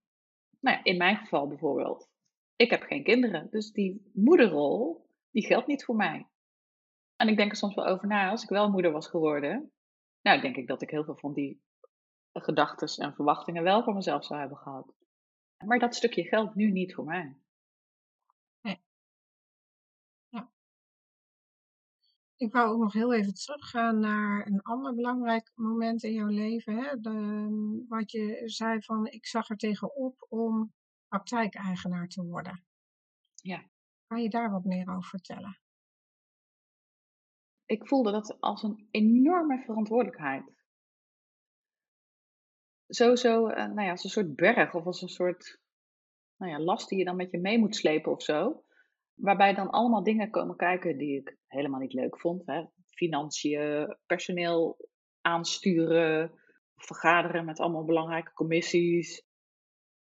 [0.59, 2.09] nou ja, in mijn geval bijvoorbeeld,
[2.55, 6.27] ik heb geen kinderen, dus die moederrol, die geldt niet voor mij.
[7.15, 9.71] En ik denk er soms wel over na, als ik wel moeder was geworden,
[10.21, 11.61] nou denk ik dat ik heel veel van die
[12.33, 14.93] gedachten en verwachtingen wel voor mezelf zou hebben gehad.
[15.65, 17.35] Maar dat stukje geldt nu niet voor mij.
[22.37, 26.77] Ik wou ook nog heel even teruggaan naar een ander belangrijk moment in jouw leven.
[26.77, 26.99] Hè?
[26.99, 30.73] De, wat je zei van, ik zag er tegenop om
[31.07, 32.65] praktijkeigenaar te worden.
[33.35, 33.69] Ja.
[34.07, 35.59] Kan je daar wat meer over vertellen?
[37.65, 40.55] Ik voelde dat als een enorme verantwoordelijkheid
[42.87, 45.59] sowieso, uh, nou ja, als een soort berg of als een soort
[46.37, 48.63] nou ja, last die je dan met je mee moet slepen of zo.
[49.15, 52.45] Waarbij dan allemaal dingen komen kijken die ik helemaal niet leuk vond.
[52.45, 52.63] Hè.
[52.85, 54.89] Financiën, personeel
[55.21, 56.31] aansturen,
[56.75, 59.25] vergaderen met allemaal belangrijke commissies,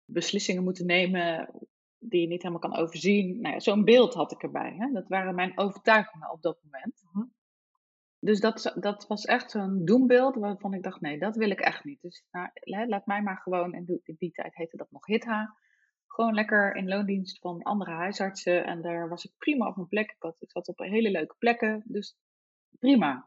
[0.04, 1.50] beslissingen moeten nemen
[1.98, 3.40] die je niet helemaal kan overzien.
[3.40, 4.74] Nou ja, Zo'n beeld had ik erbij.
[4.78, 4.92] Hè.
[4.92, 7.02] Dat waren mijn overtuigingen op dat moment.
[7.12, 7.24] Mhm.
[8.20, 11.84] Dus dat, dat was echt zo'n doembeeld waarvan ik dacht, nee, dat wil ik echt
[11.84, 12.00] niet.
[12.00, 12.48] Dus nou,
[12.88, 15.56] laat mij maar gewoon, en in die tijd heette dat nog HITHA,
[16.08, 18.64] gewoon lekker in loondienst van andere huisartsen.
[18.64, 20.10] En daar was ik prima op mijn plek.
[20.10, 22.16] Ik, had, ik zat op hele leuke plekken, dus
[22.78, 23.26] prima.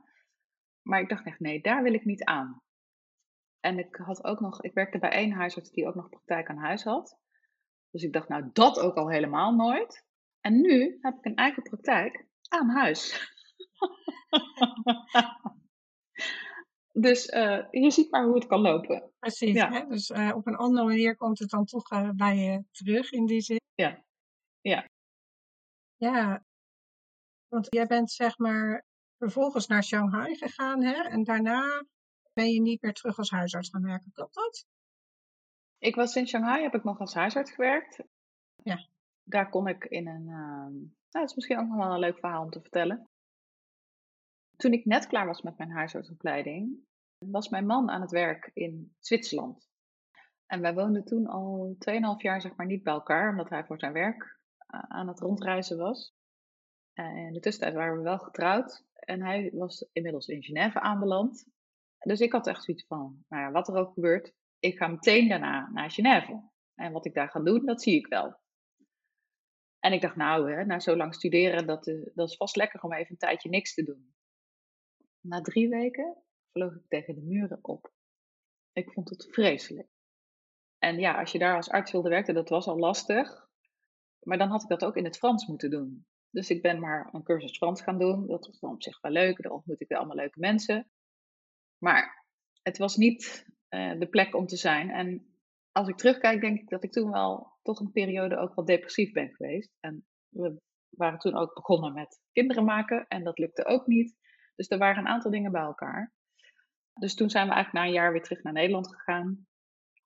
[0.81, 2.61] Maar ik dacht echt, nee, daar wil ik niet aan.
[3.59, 6.57] En ik had ook nog, ik werkte bij één huisarts die ook nog praktijk aan
[6.57, 7.19] huis had.
[7.91, 10.05] Dus ik dacht, nou, dat ook al helemaal nooit.
[10.41, 13.29] En nu heb ik een eigen praktijk aan huis.
[16.91, 19.11] dus uh, je ziet maar hoe het kan lopen.
[19.19, 19.71] Precies, ja.
[19.71, 19.87] hè?
[19.87, 23.25] dus uh, op een andere manier komt het dan toch uh, bij je terug in
[23.25, 23.61] die zin.
[23.75, 24.03] Ja,
[24.61, 24.89] ja.
[25.95, 26.43] Ja,
[27.47, 28.85] want jij bent zeg maar
[29.17, 31.01] vervolgens naar Shanghai gegaan hè?
[31.09, 31.85] en daarna
[32.33, 34.65] ben je niet meer terug als huisarts gaan werken, klopt dat?
[35.77, 38.03] Ik was in Shanghai, heb ik nog als huisarts gewerkt.
[38.55, 38.87] Ja.
[39.23, 42.43] Daar kon ik in een, nou dat is misschien ook nog wel een leuk verhaal
[42.43, 43.10] om te vertellen.
[44.61, 46.79] Toen ik net klaar was met mijn huisartsopleiding,
[47.17, 49.69] was mijn man aan het werk in Zwitserland.
[50.45, 53.79] En wij woonden toen al 2,5 jaar zeg maar niet bij elkaar, omdat hij voor
[53.79, 56.15] zijn werk eh, aan het rondreizen was.
[56.93, 61.45] En in de tussentijd waren we wel getrouwd en hij was inmiddels in Genève aanbeland.
[61.99, 65.27] Dus ik had echt zoiets van, nou ja, wat er ook gebeurt, ik ga meteen
[65.27, 66.49] daarna naar Genève.
[66.75, 68.39] En wat ik daar ga doen, dat zie ik wel.
[69.79, 71.83] En ik dacht, nou, hè, na zo lang studeren, dat,
[72.13, 74.13] dat is vast lekker om even een tijdje niks te doen.
[75.21, 76.17] Na drie weken
[76.51, 77.93] vloog ik tegen de muren op.
[78.73, 79.87] Ik vond het vreselijk.
[80.77, 83.49] En ja, als je daar als arts wilde werken, dat was al lastig.
[84.19, 86.05] Maar dan had ik dat ook in het Frans moeten doen.
[86.29, 88.27] Dus ik ben maar een cursus Frans gaan doen.
[88.27, 89.41] Dat was dan op zich wel leuk.
[89.41, 90.91] Daar ontmoet ik weer allemaal leuke mensen.
[91.77, 92.25] Maar
[92.61, 94.89] het was niet uh, de plek om te zijn.
[94.89, 95.35] En
[95.71, 99.11] als ik terugkijk, denk ik dat ik toen wel tot een periode ook wel depressief
[99.11, 99.71] ben geweest.
[99.79, 103.07] En we waren toen ook begonnen met kinderen maken.
[103.07, 104.15] En dat lukte ook niet.
[104.61, 106.13] Dus er waren een aantal dingen bij elkaar.
[106.93, 109.47] Dus toen zijn we eigenlijk na een jaar weer terug naar Nederland gegaan.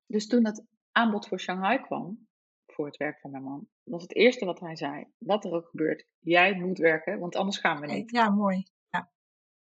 [0.05, 2.27] Dus toen het aanbod voor Shanghai kwam,
[2.65, 5.67] voor het werk van mijn man, was het eerste wat hij zei: Wat er ook
[5.67, 8.11] gebeurt, jij moet werken, want anders gaan we niet.
[8.11, 8.63] Ja, mooi.
[8.89, 9.09] Ja.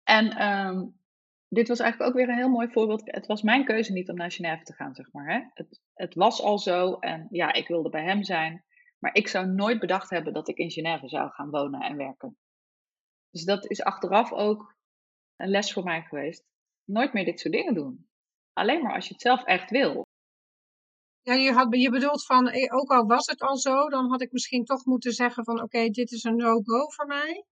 [0.04, 1.00] En um,
[1.48, 3.02] dit was eigenlijk ook weer een heel mooi voorbeeld.
[3.06, 5.34] Het was mijn keuze niet om naar Genève te gaan, zeg maar.
[5.34, 5.44] Hè?
[5.54, 8.64] Het, het was al zo en ja, ik wilde bij hem zijn.
[9.00, 12.38] Maar ik zou nooit bedacht hebben dat ik in Genève zou gaan wonen en werken.
[13.32, 14.76] Dus dat is achteraf ook
[15.36, 16.44] een les voor mij geweest.
[16.86, 18.10] Nooit meer dit soort dingen doen.
[18.54, 20.06] Alleen maar als je het zelf echt wil.
[21.22, 24.22] Ja, je, had, je bedoelt van, eh, ook al was het al zo, dan had
[24.22, 27.46] ik misschien toch moeten zeggen van, oké, dit is een no-go voor mij.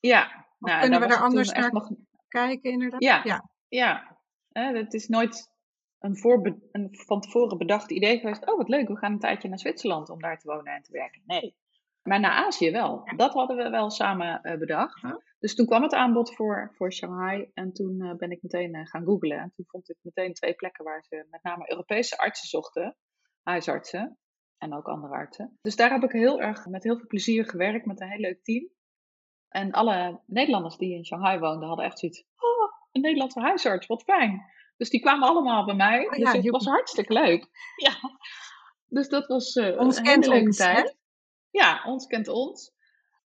[0.00, 0.46] Ja.
[0.58, 1.90] Of nou, kunnen we er anders naar nog...
[2.28, 3.02] kijken inderdaad?
[3.02, 3.50] Ja, ja.
[3.68, 4.72] ja.
[4.72, 5.50] het is nooit
[5.98, 8.48] een, voorbe een van tevoren bedacht idee geweest.
[8.48, 10.92] Oh, wat leuk, we gaan een tijdje naar Zwitserland om daar te wonen en te
[10.92, 11.22] werken.
[11.26, 11.56] Nee.
[12.06, 13.02] Maar naar Azië wel.
[13.16, 15.02] Dat hadden we wel samen uh, bedacht.
[15.38, 17.50] Dus toen kwam het aanbod voor, voor Shanghai.
[17.54, 19.38] En toen uh, ben ik meteen uh, gaan googlen.
[19.38, 22.96] En toen vond ik meteen twee plekken waar ze met name Europese artsen zochten.
[23.42, 24.18] Huisartsen.
[24.58, 25.58] En ook andere artsen.
[25.62, 28.44] Dus daar heb ik heel erg met heel veel plezier gewerkt met een heel leuk
[28.44, 28.68] team.
[29.48, 32.24] En alle Nederlanders die in Shanghai woonden hadden echt zoiets.
[32.36, 34.42] Oh, een Nederlandse huisarts, wat fijn.
[34.76, 36.06] Dus die kwamen allemaal bij mij.
[36.06, 37.48] Oh, ja, dus het was hartstikke leuk.
[37.76, 37.92] Ja.
[38.88, 40.88] Dus dat was uh, ons een hele leuke ons, tijd.
[40.88, 40.94] Hè?
[41.56, 42.72] Ja, ons kent ons.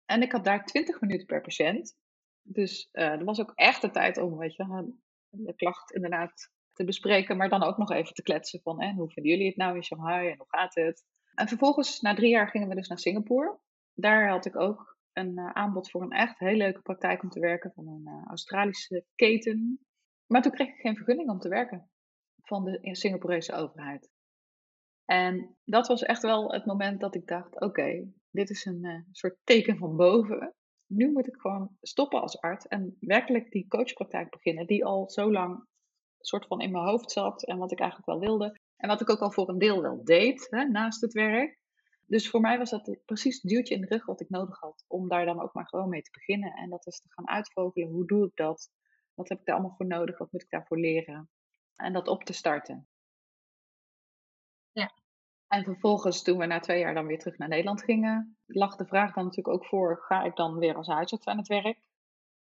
[0.05, 1.97] En ik had daar 20 minuten per patiënt.
[2.41, 4.93] Dus uh, er was ook echt de tijd om, weet je,
[5.29, 9.11] de klacht inderdaad te bespreken, maar dan ook nog even te kletsen van, hè, hoe
[9.11, 11.03] vinden jullie het nou in Shanghai en hoe gaat het?
[11.33, 13.59] En vervolgens, na drie jaar, gingen we dus naar Singapore.
[13.93, 17.39] Daar had ik ook een uh, aanbod voor een echt heel leuke praktijk om te
[17.39, 19.85] werken van een uh, Australische keten.
[20.27, 21.91] Maar toen kreeg ik geen vergunning om te werken
[22.41, 24.09] van de Singaporese overheid.
[25.11, 29.01] En dat was echt wel het moment dat ik dacht: oké, dit is een uh,
[29.11, 30.53] soort teken van boven.
[30.87, 35.31] Nu moet ik gewoon stoppen als arts en werkelijk die coachpraktijk beginnen, die al zo
[35.31, 35.65] lang
[36.19, 38.59] soort van in mijn hoofd zat en wat ik eigenlijk wel wilde.
[38.77, 41.59] En wat ik ook al voor een deel wel deed hè, naast het werk.
[42.05, 44.85] Dus voor mij was dat precies het duwtje in de rug wat ik nodig had.
[44.87, 46.51] Om daar dan ook maar gewoon mee te beginnen.
[46.51, 47.89] En dat is te gaan uitvogelen.
[47.89, 48.69] Hoe doe ik dat?
[49.13, 50.17] Wat heb ik daar allemaal voor nodig?
[50.17, 51.29] Wat moet ik daarvoor leren?
[51.75, 52.87] En dat op te starten.
[54.71, 55.00] Ja.
[55.51, 58.85] En vervolgens, toen we na twee jaar dan weer terug naar Nederland gingen, lag de
[58.85, 61.79] vraag dan natuurlijk ook voor: ga ik dan weer als huisarts aan het werk?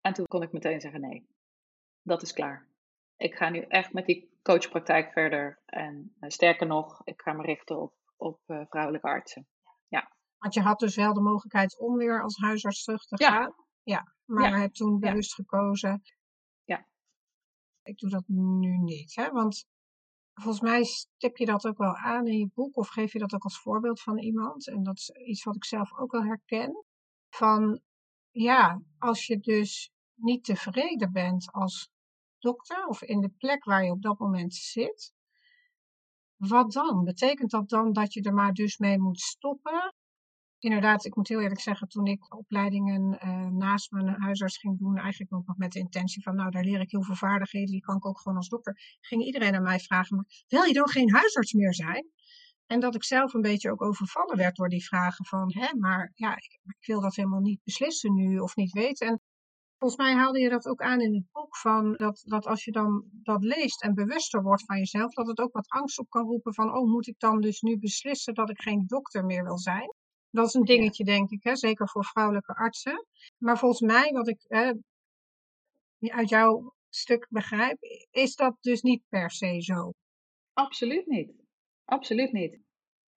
[0.00, 1.26] En toen kon ik meteen zeggen: nee,
[2.02, 2.66] dat is klaar.
[3.16, 5.62] Ik ga nu echt met die coachpraktijk verder.
[5.66, 9.46] En uh, sterker nog, ik ga me richten op, op uh, vrouwelijke artsen.
[9.88, 10.12] Ja.
[10.38, 13.54] Want je had dus wel de mogelijkheid om weer als huisarts terug te gaan.
[13.82, 14.14] Ja.
[14.24, 14.58] Maar ja.
[14.58, 16.02] hebt toen bewust gekozen.
[16.64, 16.86] Ja.
[17.82, 19.14] Ik doe dat nu niet.
[19.14, 19.30] Hè?
[19.30, 19.68] Want
[20.40, 22.76] volgens mij stip je dat ook wel aan in je boek.
[22.76, 24.68] Of geef je dat ook als voorbeeld van iemand.
[24.68, 26.84] En dat is iets wat ik zelf ook wel herken.
[27.28, 27.80] Van
[28.30, 31.90] ja, als je dus niet tevreden bent als
[32.38, 35.12] dokter of in de plek waar je op dat moment zit.
[36.36, 37.04] Wat dan?
[37.04, 39.94] Betekent dat dan dat je er maar dus mee moet stoppen?
[40.58, 44.98] Inderdaad, ik moet heel eerlijk zeggen, toen ik opleidingen uh, naast mijn huisarts ging doen,
[44.98, 47.80] eigenlijk ook nog met de intentie van, nou, daar leer ik heel veel vaardigheden, die
[47.80, 50.88] kan ik ook gewoon als dokter, ging iedereen aan mij vragen, maar wil je dan
[50.88, 52.06] geen huisarts meer zijn?
[52.66, 56.12] En dat ik zelf een beetje ook overvallen werd door die vragen van, hè, maar
[56.14, 59.06] ja, ik, ik wil dat helemaal niet beslissen nu of niet weten.
[59.06, 59.20] En
[59.78, 62.72] Volgens mij haalde je dat ook aan in het boek, van dat, dat als je
[62.72, 66.26] dan dat leest en bewuster wordt van jezelf, dat het ook wat angst op kan
[66.26, 69.58] roepen van, oh, moet ik dan dus nu beslissen dat ik geen dokter meer wil
[69.58, 69.94] zijn?
[70.36, 71.56] Dat is een dingetje, denk ik, hè?
[71.56, 73.06] zeker voor vrouwelijke artsen.
[73.38, 74.46] Maar volgens mij, wat ik
[76.00, 77.76] uit jouw stuk begrijp,
[78.10, 79.92] is dat dus niet per se zo.
[80.52, 81.32] Absoluut niet.
[81.84, 82.60] Absoluut niet.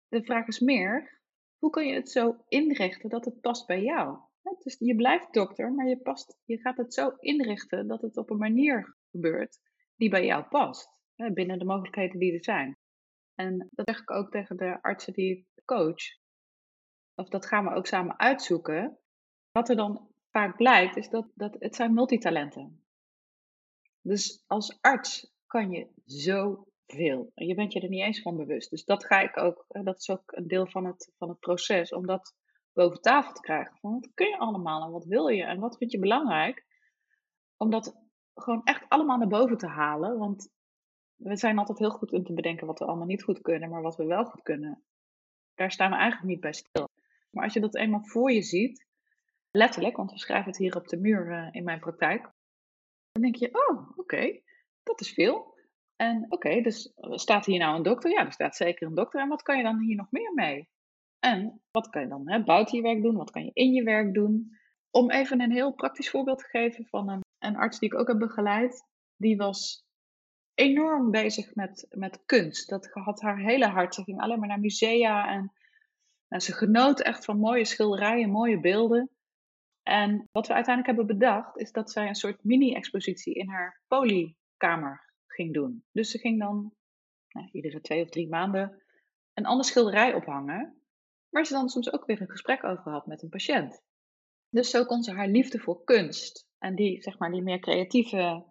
[0.07, 1.21] De vraag is meer,
[1.57, 4.17] hoe kun je het zo inrichten dat het past bij jou?
[4.63, 8.29] Dus je blijft dokter, maar je, past, je gaat het zo inrichten dat het op
[8.29, 9.59] een manier gebeurt
[9.95, 10.89] die bij jou past.
[11.33, 12.77] Binnen de mogelijkheden die er zijn.
[13.35, 16.17] En dat zeg ik ook tegen de artsen die ik coach.
[17.19, 18.97] Of dat gaan we ook samen uitzoeken.
[19.51, 22.83] Wat er dan vaak blijkt, is dat, dat het zijn multitalenten.
[24.01, 27.31] Dus als arts kan je zoveel.
[27.33, 28.69] En je bent je er niet eens van bewust.
[28.69, 31.93] Dus dat ga ik ook, dat is ook een deel van het, van het proces.
[31.93, 32.33] Omdat
[32.73, 33.77] boven tafel te krijgen.
[33.79, 36.65] Van wat kun je allemaal en wat wil je en wat vind je belangrijk?
[37.57, 37.95] Om dat
[38.33, 40.17] gewoon echt allemaal naar boven te halen.
[40.17, 40.49] Want
[41.15, 43.81] we zijn altijd heel goed in te bedenken wat we allemaal niet goed kunnen, maar
[43.81, 44.83] wat we wel goed kunnen.
[45.55, 46.88] Daar staan we eigenlijk niet bij stil.
[47.29, 48.87] Maar als je dat eenmaal voor je ziet,
[49.51, 52.31] letterlijk, want we schrijven het hier op de muur uh, in mijn praktijk,
[53.11, 54.41] dan denk je, oh, oké,
[54.83, 55.57] dat is veel.
[55.95, 58.11] En oké, dus staat hier nou een dokter?
[58.11, 59.21] Ja, er staat zeker een dokter.
[59.21, 60.69] En wat kan je dan hier nog meer mee?
[61.19, 63.15] En wat kan je dan hè, buiten je werk doen?
[63.15, 64.57] Wat kan je in je werk doen?
[64.91, 68.07] Om even een heel praktisch voorbeeld te geven van een, een arts die ik ook
[68.07, 68.87] heb begeleid.
[69.17, 69.85] Die was
[70.53, 72.69] enorm bezig met, met kunst.
[72.69, 73.95] Dat had haar hele hart.
[73.95, 75.53] Ze ging alleen maar naar musea en,
[76.29, 79.09] en ze genoot echt van mooie schilderijen, mooie beelden.
[79.83, 85.13] En wat we uiteindelijk hebben bedacht, is dat zij een soort mini-expositie in haar polykamer
[85.27, 85.83] ging doen.
[85.91, 86.73] Dus ze ging dan
[87.29, 88.83] nou, iedere twee of drie maanden
[89.33, 90.81] een andere schilderij ophangen.
[91.29, 93.81] Waar ze dan soms ook weer een gesprek over had met een patiënt.
[94.49, 98.45] Dus zo kon ze haar liefde voor kunst en die, zeg maar, die meer creatieve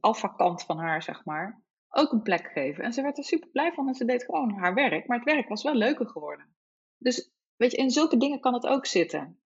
[0.00, 2.84] alfa-kant van haar, zeg maar, ook een plek geven.
[2.84, 5.06] En ze werd er super blij van en ze deed gewoon haar werk.
[5.06, 6.56] Maar het werk was wel leuker geworden.
[6.98, 9.40] Dus weet je, in zulke dingen kan het ook zitten.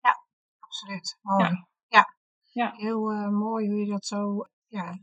[0.00, 0.24] Ja,
[0.58, 1.18] absoluut.
[1.22, 1.42] Mooi.
[1.42, 1.68] Ja.
[1.88, 2.14] ja.
[2.52, 2.72] ja.
[2.76, 4.98] Heel uh, mooi hoe je dat zo ja,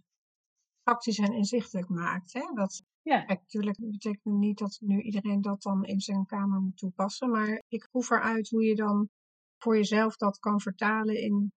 [0.83, 2.33] praktisch en inzichtelijk maakt.
[2.33, 2.53] Hè?
[2.53, 6.77] Dat, Ja, kijk, natuurlijk betekent niet dat nu iedereen dat dan in zijn kamer moet
[6.77, 7.29] toepassen.
[7.29, 9.09] Maar ik proef eruit hoe je dan
[9.57, 11.51] voor jezelf dat kan vertalen in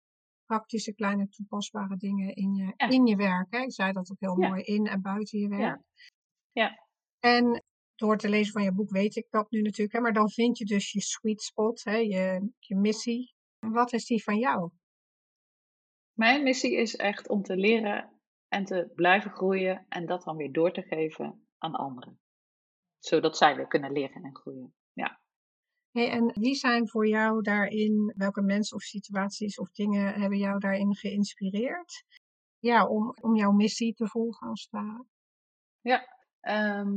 [0.45, 2.89] praktische kleine toepasbare dingen in je, Ja.
[2.89, 3.47] in je werk.
[3.51, 3.59] Hè?
[3.59, 4.49] Ik zei dat ook heel Ja.
[4.49, 5.61] mooi, in en buiten je werk.
[5.61, 5.83] Ja.
[6.53, 6.87] Ja.
[7.19, 7.65] En
[7.97, 9.97] door te lezen van je boek weet ik dat nu natuurlijk.
[9.97, 10.01] Hè?
[10.01, 11.97] Maar dan vind je dus je sweet spot, hè?
[11.97, 13.35] Je, je missie.
[13.59, 14.71] En wat is die van jou?
[16.17, 18.11] mijn missie is echt om te leren
[18.49, 22.21] en te blijven groeien en dat dan weer door te geven aan anderen.
[22.99, 24.75] Zodat zij weer kunnen leren en groeien.
[25.97, 30.59] Hey, en wie zijn voor jou daarin, welke mensen of situaties of dingen hebben jou
[30.59, 32.05] daarin geïnspireerd?
[32.59, 35.05] Ja, om, om jouw missie te volgen als het ware.
[36.41, 36.95] Ehm,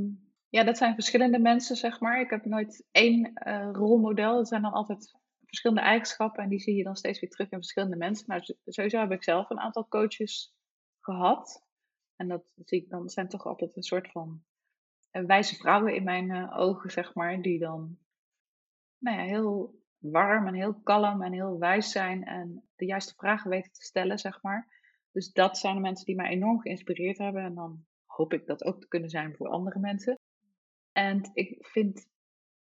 [0.49, 2.19] ja, dat zijn verschillende mensen, zeg maar.
[2.19, 4.37] Ik heb nooit één eh, rolmodel.
[4.37, 7.57] Het zijn dan altijd verschillende eigenschappen en die zie je dan steeds weer terug in
[7.57, 8.43] verschillende mensen.
[8.43, 10.55] Z- sowieso heb ik zelf een aantal coaches
[10.99, 11.65] gehad.
[12.15, 14.43] En dat zie ik dan, zijn toch altijd een soort van
[15.09, 17.41] eh, wijze vrouwen in mijn eh, ogen, zeg maar.
[17.41, 17.97] Die dan
[18.97, 23.49] nou ja, heel warm en heel kalm en heel wijs zijn en de juiste vragen
[23.49, 24.67] weten te stellen, zeg maar.
[25.11, 27.43] Dus dat zijn de mensen die mij enorm geïnspireerd hebben.
[27.43, 30.19] En dan hoop ik dat ook te kunnen zijn voor andere mensen.
[30.99, 32.07] En ik vind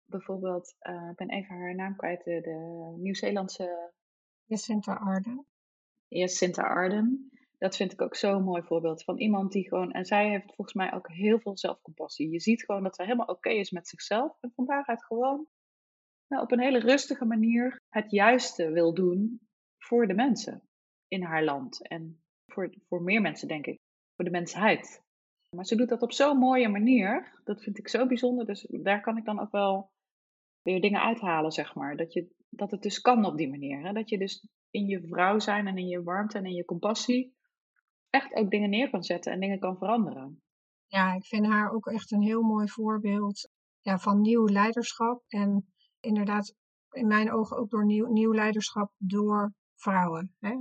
[0.04, 3.92] bijvoorbeeld, eh, ik ben even haar naam kwijt, de, de Nieuw-Zeelandse
[4.44, 5.46] Jacinta Arden.
[6.08, 7.30] Jacinta Arden.
[7.58, 10.72] Dat vind ik ook zo'n mooi voorbeeld van iemand die gewoon, en zij heeft volgens
[10.72, 12.30] mij ook heel veel zelfcompassie.
[12.30, 15.48] Je ziet gewoon dat zij helemaal oké is met zichzelf en van daaruit gewoon
[16.28, 19.40] nou, op een hele rustige manier het juiste wil doen
[19.78, 20.62] voor de mensen
[21.08, 21.88] in haar land.
[21.88, 23.80] En voor, voor meer mensen, denk ik.
[24.16, 25.02] Voor de mensheid.
[25.56, 27.40] Maar ze doet dat op zo'n mooie manier.
[27.44, 28.46] Dat vind ik zo bijzonder.
[28.46, 29.90] Dus daar kan ik dan ook wel
[30.62, 31.96] weer dingen uithalen, zeg maar.
[31.96, 33.86] Dat, je, dat het dus kan op die manier.
[33.86, 33.92] Hè?
[33.92, 37.38] Dat je dus in je vrouw zijn en in je warmte en in je compassie
[38.10, 40.42] echt ook dingen neer kan zetten en dingen kan veranderen.
[40.86, 45.22] Ja, ik vind haar ook echt een heel mooi voorbeeld ja, van nieuw leiderschap.
[45.28, 46.54] En inderdaad,
[46.90, 50.34] in mijn ogen ook door nieuw, nieuw leiderschap door vrouwen.
[50.38, 50.54] Hè?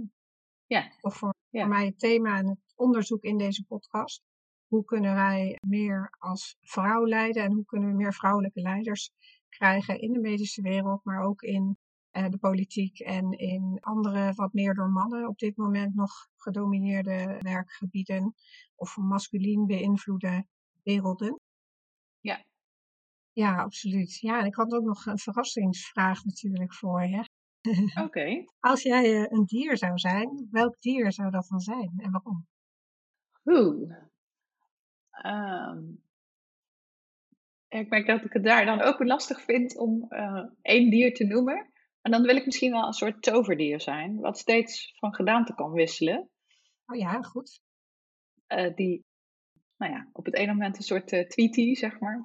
[0.66, 0.92] Ja.
[1.02, 1.62] Of voor, Ja.
[1.62, 4.24] voor mij het thema en het onderzoek in deze podcast.
[4.70, 9.12] Hoe kunnen wij meer als vrouw leiden en hoe kunnen we meer vrouwelijke leiders
[9.50, 11.78] krijgen in de medische wereld, maar ook in
[12.12, 17.38] eh, de politiek en in andere wat meer door mannen op dit moment nog gedomineerde
[17.40, 18.36] werkgebieden
[18.76, 20.46] of masculien beïnvloede
[20.84, 21.40] werelden.
[22.20, 22.44] Ja.
[23.32, 24.20] Ja, absoluut.
[24.20, 27.30] Ja, en ik had ook nog een verrassingsvraag natuurlijk voor je.
[28.06, 28.46] Oké.
[28.60, 32.48] Als jij eh, een dier zou zijn, welk dier zou dat dan zijn en waarom?
[33.46, 34.09] Oeh.
[35.22, 35.80] Ehm,
[37.68, 41.26] ik merk dat ik het daar dan ook lastig vind om eh, één dier te
[41.26, 41.72] noemen.
[42.02, 45.72] En dan wil ik misschien wel een soort toverdier zijn, wat steeds van gedaante kan
[45.72, 46.30] wisselen.
[46.86, 47.62] Oh ja, goed.
[48.48, 49.06] Eh, die,
[49.78, 52.20] nou ja, op het ene moment een soort eh tweetie, zeg maar.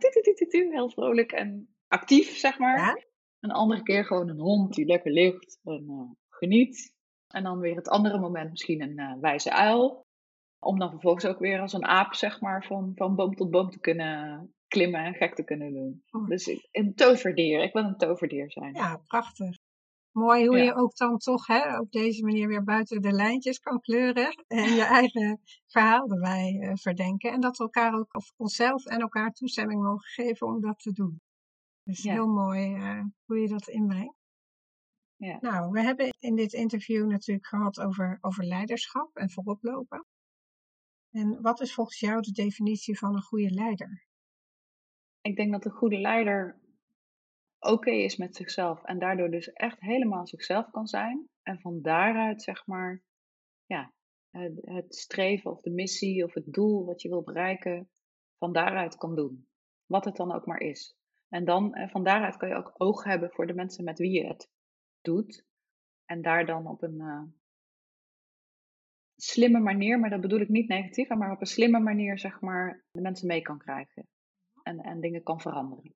[0.49, 2.79] Heel vrolijk en actief, zeg maar.
[2.79, 3.03] Ja?
[3.41, 6.95] Een andere keer gewoon een hond die lekker ligt en geniet.
[7.29, 10.04] En dan weer het andere moment misschien een wijze uil.
[10.65, 13.71] Om dan vervolgens ook weer als een aap, zeg maar, van, van boom tot boom
[13.71, 16.03] te kunnen klimmen en gek te kunnen doen.
[16.11, 16.27] Oh.
[16.29, 17.63] Dus een toverdier.
[17.63, 18.75] Ik wil een toverdier zijn.
[18.75, 19.57] Ja, prachtig.
[20.11, 20.63] Mooi hoe Ja.
[20.65, 24.75] je ook dan toch hè, op deze manier weer buiten de lijntjes kan kleuren en
[24.75, 27.33] je eigen verhaal erbij eh, verdenken.
[27.33, 30.93] En dat we elkaar ook, of onszelf en elkaar toestemming mogen geven om dat te
[30.93, 31.21] doen.
[31.83, 32.13] Dus Ja.
[32.13, 34.17] heel mooi eh, hoe je dat inbrengt.
[35.17, 35.39] Ja.
[35.41, 40.05] Nou, we hebben in dit interview natuurlijk gehad over, over leiderschap en vooroplopen.
[41.15, 44.07] En wat is volgens jou de definitie van een goede leider?
[45.21, 46.61] Ik denk dat een goede leider
[47.59, 51.29] oké is met zichzelf en daardoor dus echt helemaal zichzelf kan zijn.
[51.43, 53.03] En van daaruit, zeg maar,
[53.67, 53.93] ja,
[54.31, 57.91] het, het streven of de missie of het doel wat je wil bereiken,
[58.39, 59.49] van daaruit kan doen.
[59.87, 60.97] Wat het dan ook maar is.
[61.29, 64.11] En dan, eh, van daaruit kan je ook oog hebben voor de mensen met wie
[64.11, 64.51] je het
[65.01, 65.47] doet.
[66.05, 67.23] En daar dan op een eh,
[69.17, 72.85] slimme manier, maar dat bedoel ik niet negatief, maar op een slimme manier, zeg maar,
[72.91, 74.09] de mensen mee kan krijgen.
[74.63, 75.95] En, en dingen kan veranderen.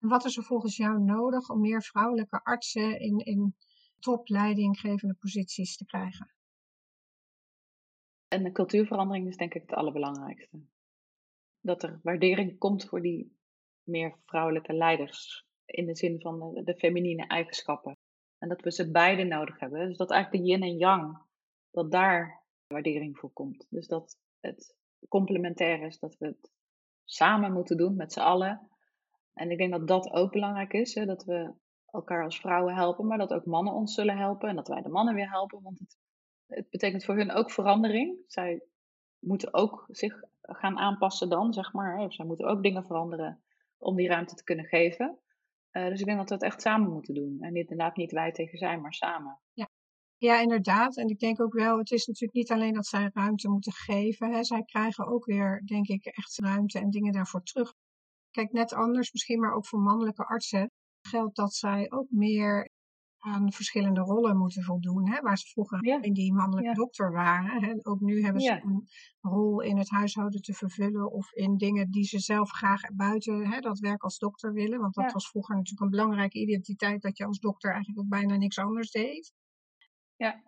[0.00, 3.56] En wat is er volgens jou nodig om meer vrouwelijke artsen in, in
[3.98, 6.32] topleidinggevende posities te krijgen?
[8.28, 10.60] En de cultuurverandering is denk ik het allerbelangrijkste.
[11.60, 13.38] Dat er waardering komt voor die
[13.82, 15.46] meer vrouwelijke leiders.
[15.64, 17.98] In de zin van de, de feminine eigenschappen.
[18.40, 19.88] En dat we ze beide nodig hebben.
[19.88, 21.18] Dus dat eigenlijk de yin en yang,
[21.70, 23.66] dat daar waardering voor komt.
[23.68, 24.74] Dus dat het
[25.08, 26.50] complementair is, dat we het
[27.04, 28.68] samen moeten doen met z'n allen.
[29.34, 31.52] En ik denk dat dat ook belangrijk is, hè, dat we
[31.86, 34.88] elkaar als vrouwen helpen, maar dat ook mannen ons zullen helpen en dat wij de
[34.88, 35.62] mannen weer helpen.
[35.62, 35.98] Want het
[36.50, 38.18] het betekent voor hun ook verandering.
[38.26, 38.62] Zij
[39.18, 42.12] moeten ook zich gaan aanpassen dan, zeg maar.
[42.12, 43.42] Zij moeten ook dingen veranderen
[43.78, 45.18] om die ruimte te kunnen geven.
[45.72, 47.36] Uh, dus ik denk dat we het echt samen moeten doen.
[47.40, 49.40] En inderdaad niet wij tegen zij, maar samen.
[49.52, 49.68] Ja.
[50.16, 50.96] ja, inderdaad.
[50.96, 54.32] En ik denk ook wel, het is natuurlijk niet alleen dat zij ruimte moeten geven.
[54.32, 54.44] Hè.
[54.44, 57.72] Zij krijgen ook weer, denk ik, echt ruimte en dingen daarvoor terug.
[58.30, 60.70] Kijk, net anders misschien, maar ook voor mannelijke artsen
[61.08, 62.70] geldt dat zij ook meer
[63.20, 65.10] aan verschillende rollen moeten voldoen.
[65.10, 67.62] Hè, waar ze vroeger in die mannelijke dokter waren.
[67.62, 67.74] Hè.
[67.82, 68.88] Ook nu hebben ze een
[69.20, 73.60] rol in het huishouden te vervullen of in dingen die ze zelf graag buiten hè,
[73.60, 74.80] dat werk als dokter willen.
[74.80, 78.36] Want dat was vroeger natuurlijk een belangrijke identiteit dat je als dokter eigenlijk ook bijna
[78.36, 79.32] niks anders deed.
[80.16, 80.42] Ja.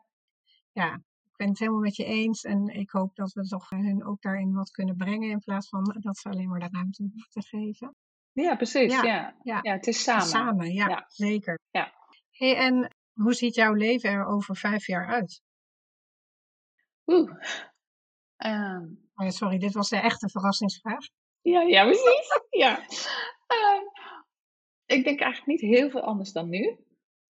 [0.73, 4.05] Ja, ik ben het helemaal met je eens en ik hoop dat we toch hun
[4.05, 7.31] ook daarin wat kunnen brengen in plaats van dat ze alleen maar de ruimte hoeven
[7.31, 7.95] te geven.
[8.33, 8.93] Ja, precies.
[8.93, 9.59] Ja, ja.
[9.63, 9.73] ja.
[9.73, 10.27] het is samen.
[10.27, 11.05] Samen, ja, ja.
[11.09, 11.59] zeker.
[11.71, 12.02] Ja.
[12.33, 15.43] Hey, en hoe ziet jouw leven er over vijf jaar uit?
[17.07, 17.31] Oeh.
[18.37, 18.85] Ehm.
[19.15, 21.07] oh sorry, dit was de echte verrassingsvraag.
[21.41, 22.41] Ja, ja precies.
[22.51, 22.79] ja.
[23.49, 23.83] Uh,
[24.87, 26.79] ik denk eigenlijk niet heel veel anders dan nu.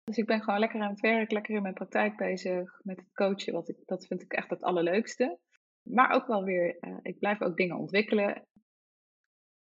[0.05, 3.13] Dus ik ben gewoon lekker aan het werk, lekker in mijn praktijk bezig met het
[3.13, 3.53] coachen.
[3.53, 5.39] Wat ik, dat vind ik echt het allerleukste.
[5.83, 8.47] Maar ook wel weer, uh, ik blijf ook dingen ontwikkelen.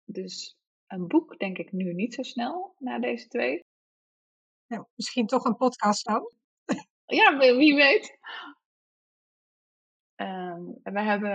[0.06, 0.58] Dus
[0.88, 3.66] een boek denk ik nu niet zo snel na deze twee.
[4.68, 6.32] Ja, misschien toch een podcast dan?
[7.06, 8.18] Ja, wie weet.
[10.84, 11.30] We hebben,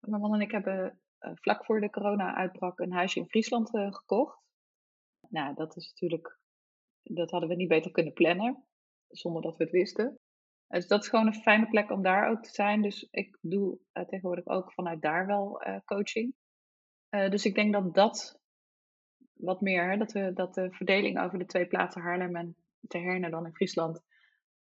[0.00, 3.92] mijn man en ik hebben uh, vlak voor de corona-uitbrak een huisje in Friesland uh,
[3.92, 4.38] gekocht.
[5.28, 6.38] Nou, dat is natuurlijk,
[7.02, 8.64] dat hadden we niet beter kunnen plannen,
[9.08, 10.18] zonder dat we het wisten.
[10.66, 12.82] Dus dat is gewoon een fijne plek om daar ook te zijn.
[12.82, 16.34] Dus ik doe uh, tegenwoordig ook vanuit daar wel coaching.
[17.08, 18.40] dus ik denk dat dat
[19.34, 22.56] wat meer, dat, we, dat de verdeling over de twee plaatsen Haarlem en
[22.86, 24.02] te Herne dan in Friesland,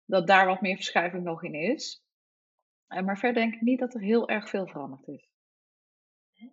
[0.04, 2.02] dat daar wat meer verschuiving nog in is.
[2.86, 5.30] Eh, maar verder denk ik niet dat er heel erg veel veranderd is.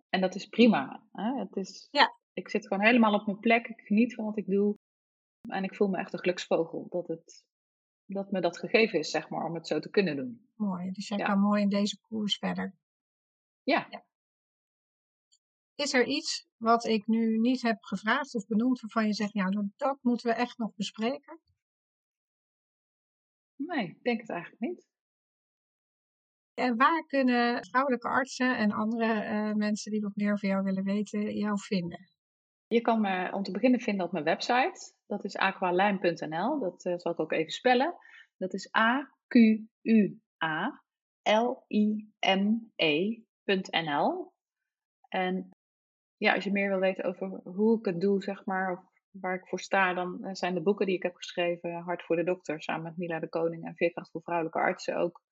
[0.08, 1.02] En dat is prima.
[1.12, 1.38] Hè?
[1.38, 2.18] Het is, ja.
[2.32, 3.66] Ik zit gewoon helemaal op mijn plek.
[3.66, 4.78] Ik geniet van wat ik doe.
[5.48, 7.44] En ik voel me echt een geluksvogel dat, het,
[8.06, 10.48] dat me dat gegeven is, zeg maar, om het zo te kunnen doen.
[10.54, 10.90] Mooi.
[10.90, 12.74] Dus jij kan mooi in deze koers verder.
[13.62, 13.86] Ja.
[13.90, 14.04] ja.
[15.74, 19.48] Is er iets wat ik nu niet heb gevraagd of benoemd waarvan je zegt, ja,
[19.48, 21.40] nou, dat moeten we echt nog bespreken?
[23.66, 24.88] Nee, ik denk het eigenlijk niet.
[26.54, 30.84] En waar kunnen vrouwelijke artsen en andere uh, mensen die wat meer van jou willen
[30.84, 32.08] weten, jou vinden?
[32.66, 34.94] Je kan me om te beginnen vinden op mijn website.
[35.06, 36.58] Dat is aqualime.nl.
[36.58, 37.94] Dat uh, zal ik ook even spellen.
[38.36, 39.52] Dat is A-Q-U-A-L-I-M-E.nl.
[45.08, 45.50] En
[46.16, 49.34] ja, als je meer wil weten over hoe ik het doe, zeg maar, of waar
[49.34, 52.24] ik voor sta, dan eh, zijn de boeken die ik heb geschreven, Hart voor de
[52.24, 55.22] Dokter, samen met Mila de Koning en Veerkracht voor Vrouwelijke Artsen, ook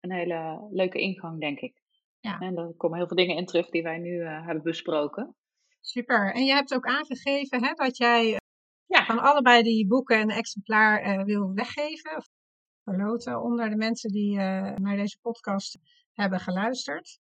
[0.00, 1.82] een hele leuke ingang, denk ik.
[2.20, 2.38] Ja.
[2.38, 5.36] En er komen heel veel dingen in terug die wij nu uh, hebben besproken.
[5.80, 6.34] Super.
[6.34, 8.38] En je hebt ook aangegeven hè, dat jij
[8.86, 9.04] ja.
[9.04, 12.28] van allebei die boeken een exemplaar uh, wil weggeven, of
[12.84, 15.78] verloten, onder de mensen die uh, naar deze podcast
[16.12, 17.18] hebben geluisterd.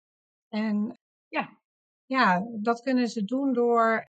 [0.49, 1.61] En ja.
[2.05, 4.11] ja, dat kunnen ze doen door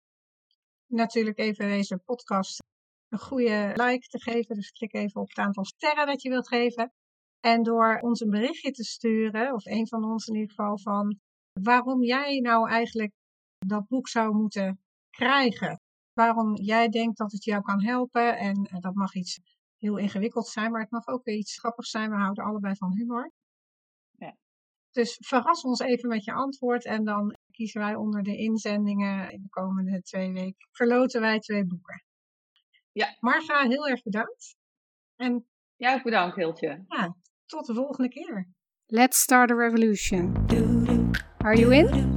[0.88, 2.64] natuurlijk even deze podcast
[3.10, 4.56] een goede like te geven.
[4.56, 6.94] Dus klik even op het aantal sterren dat je wilt geven.
[7.40, 11.20] En door ons een berichtje te sturen, of een van ons in ieder geval, van
[11.62, 13.12] waarom jij nou eigenlijk
[13.58, 14.80] dat boek zou moeten
[15.10, 15.80] krijgen.
[16.14, 18.38] Waarom jij denkt dat het jou kan helpen.
[18.38, 19.40] En eh, dat mag iets
[19.78, 22.10] heel ingewikkeld zijn, maar het mag ook iets grappigs zijn.
[22.10, 23.32] We houden allebei van humor.
[24.12, 24.36] Ja.
[24.92, 29.42] Dus verras ons even met je antwoord en dan kiezen wij onder de inzendingen in
[29.42, 30.68] de komende twee weken.
[30.72, 32.04] Verloten wij twee boeken.
[32.92, 33.16] Ja.
[33.20, 34.56] Marga, heel erg bedankt.
[35.16, 35.46] En
[35.76, 36.86] ja, bedankt Hiltje.
[36.88, 38.48] Ja, tot de volgende keer.
[38.86, 40.34] Let's start a revolution.
[41.38, 42.16] Are you in?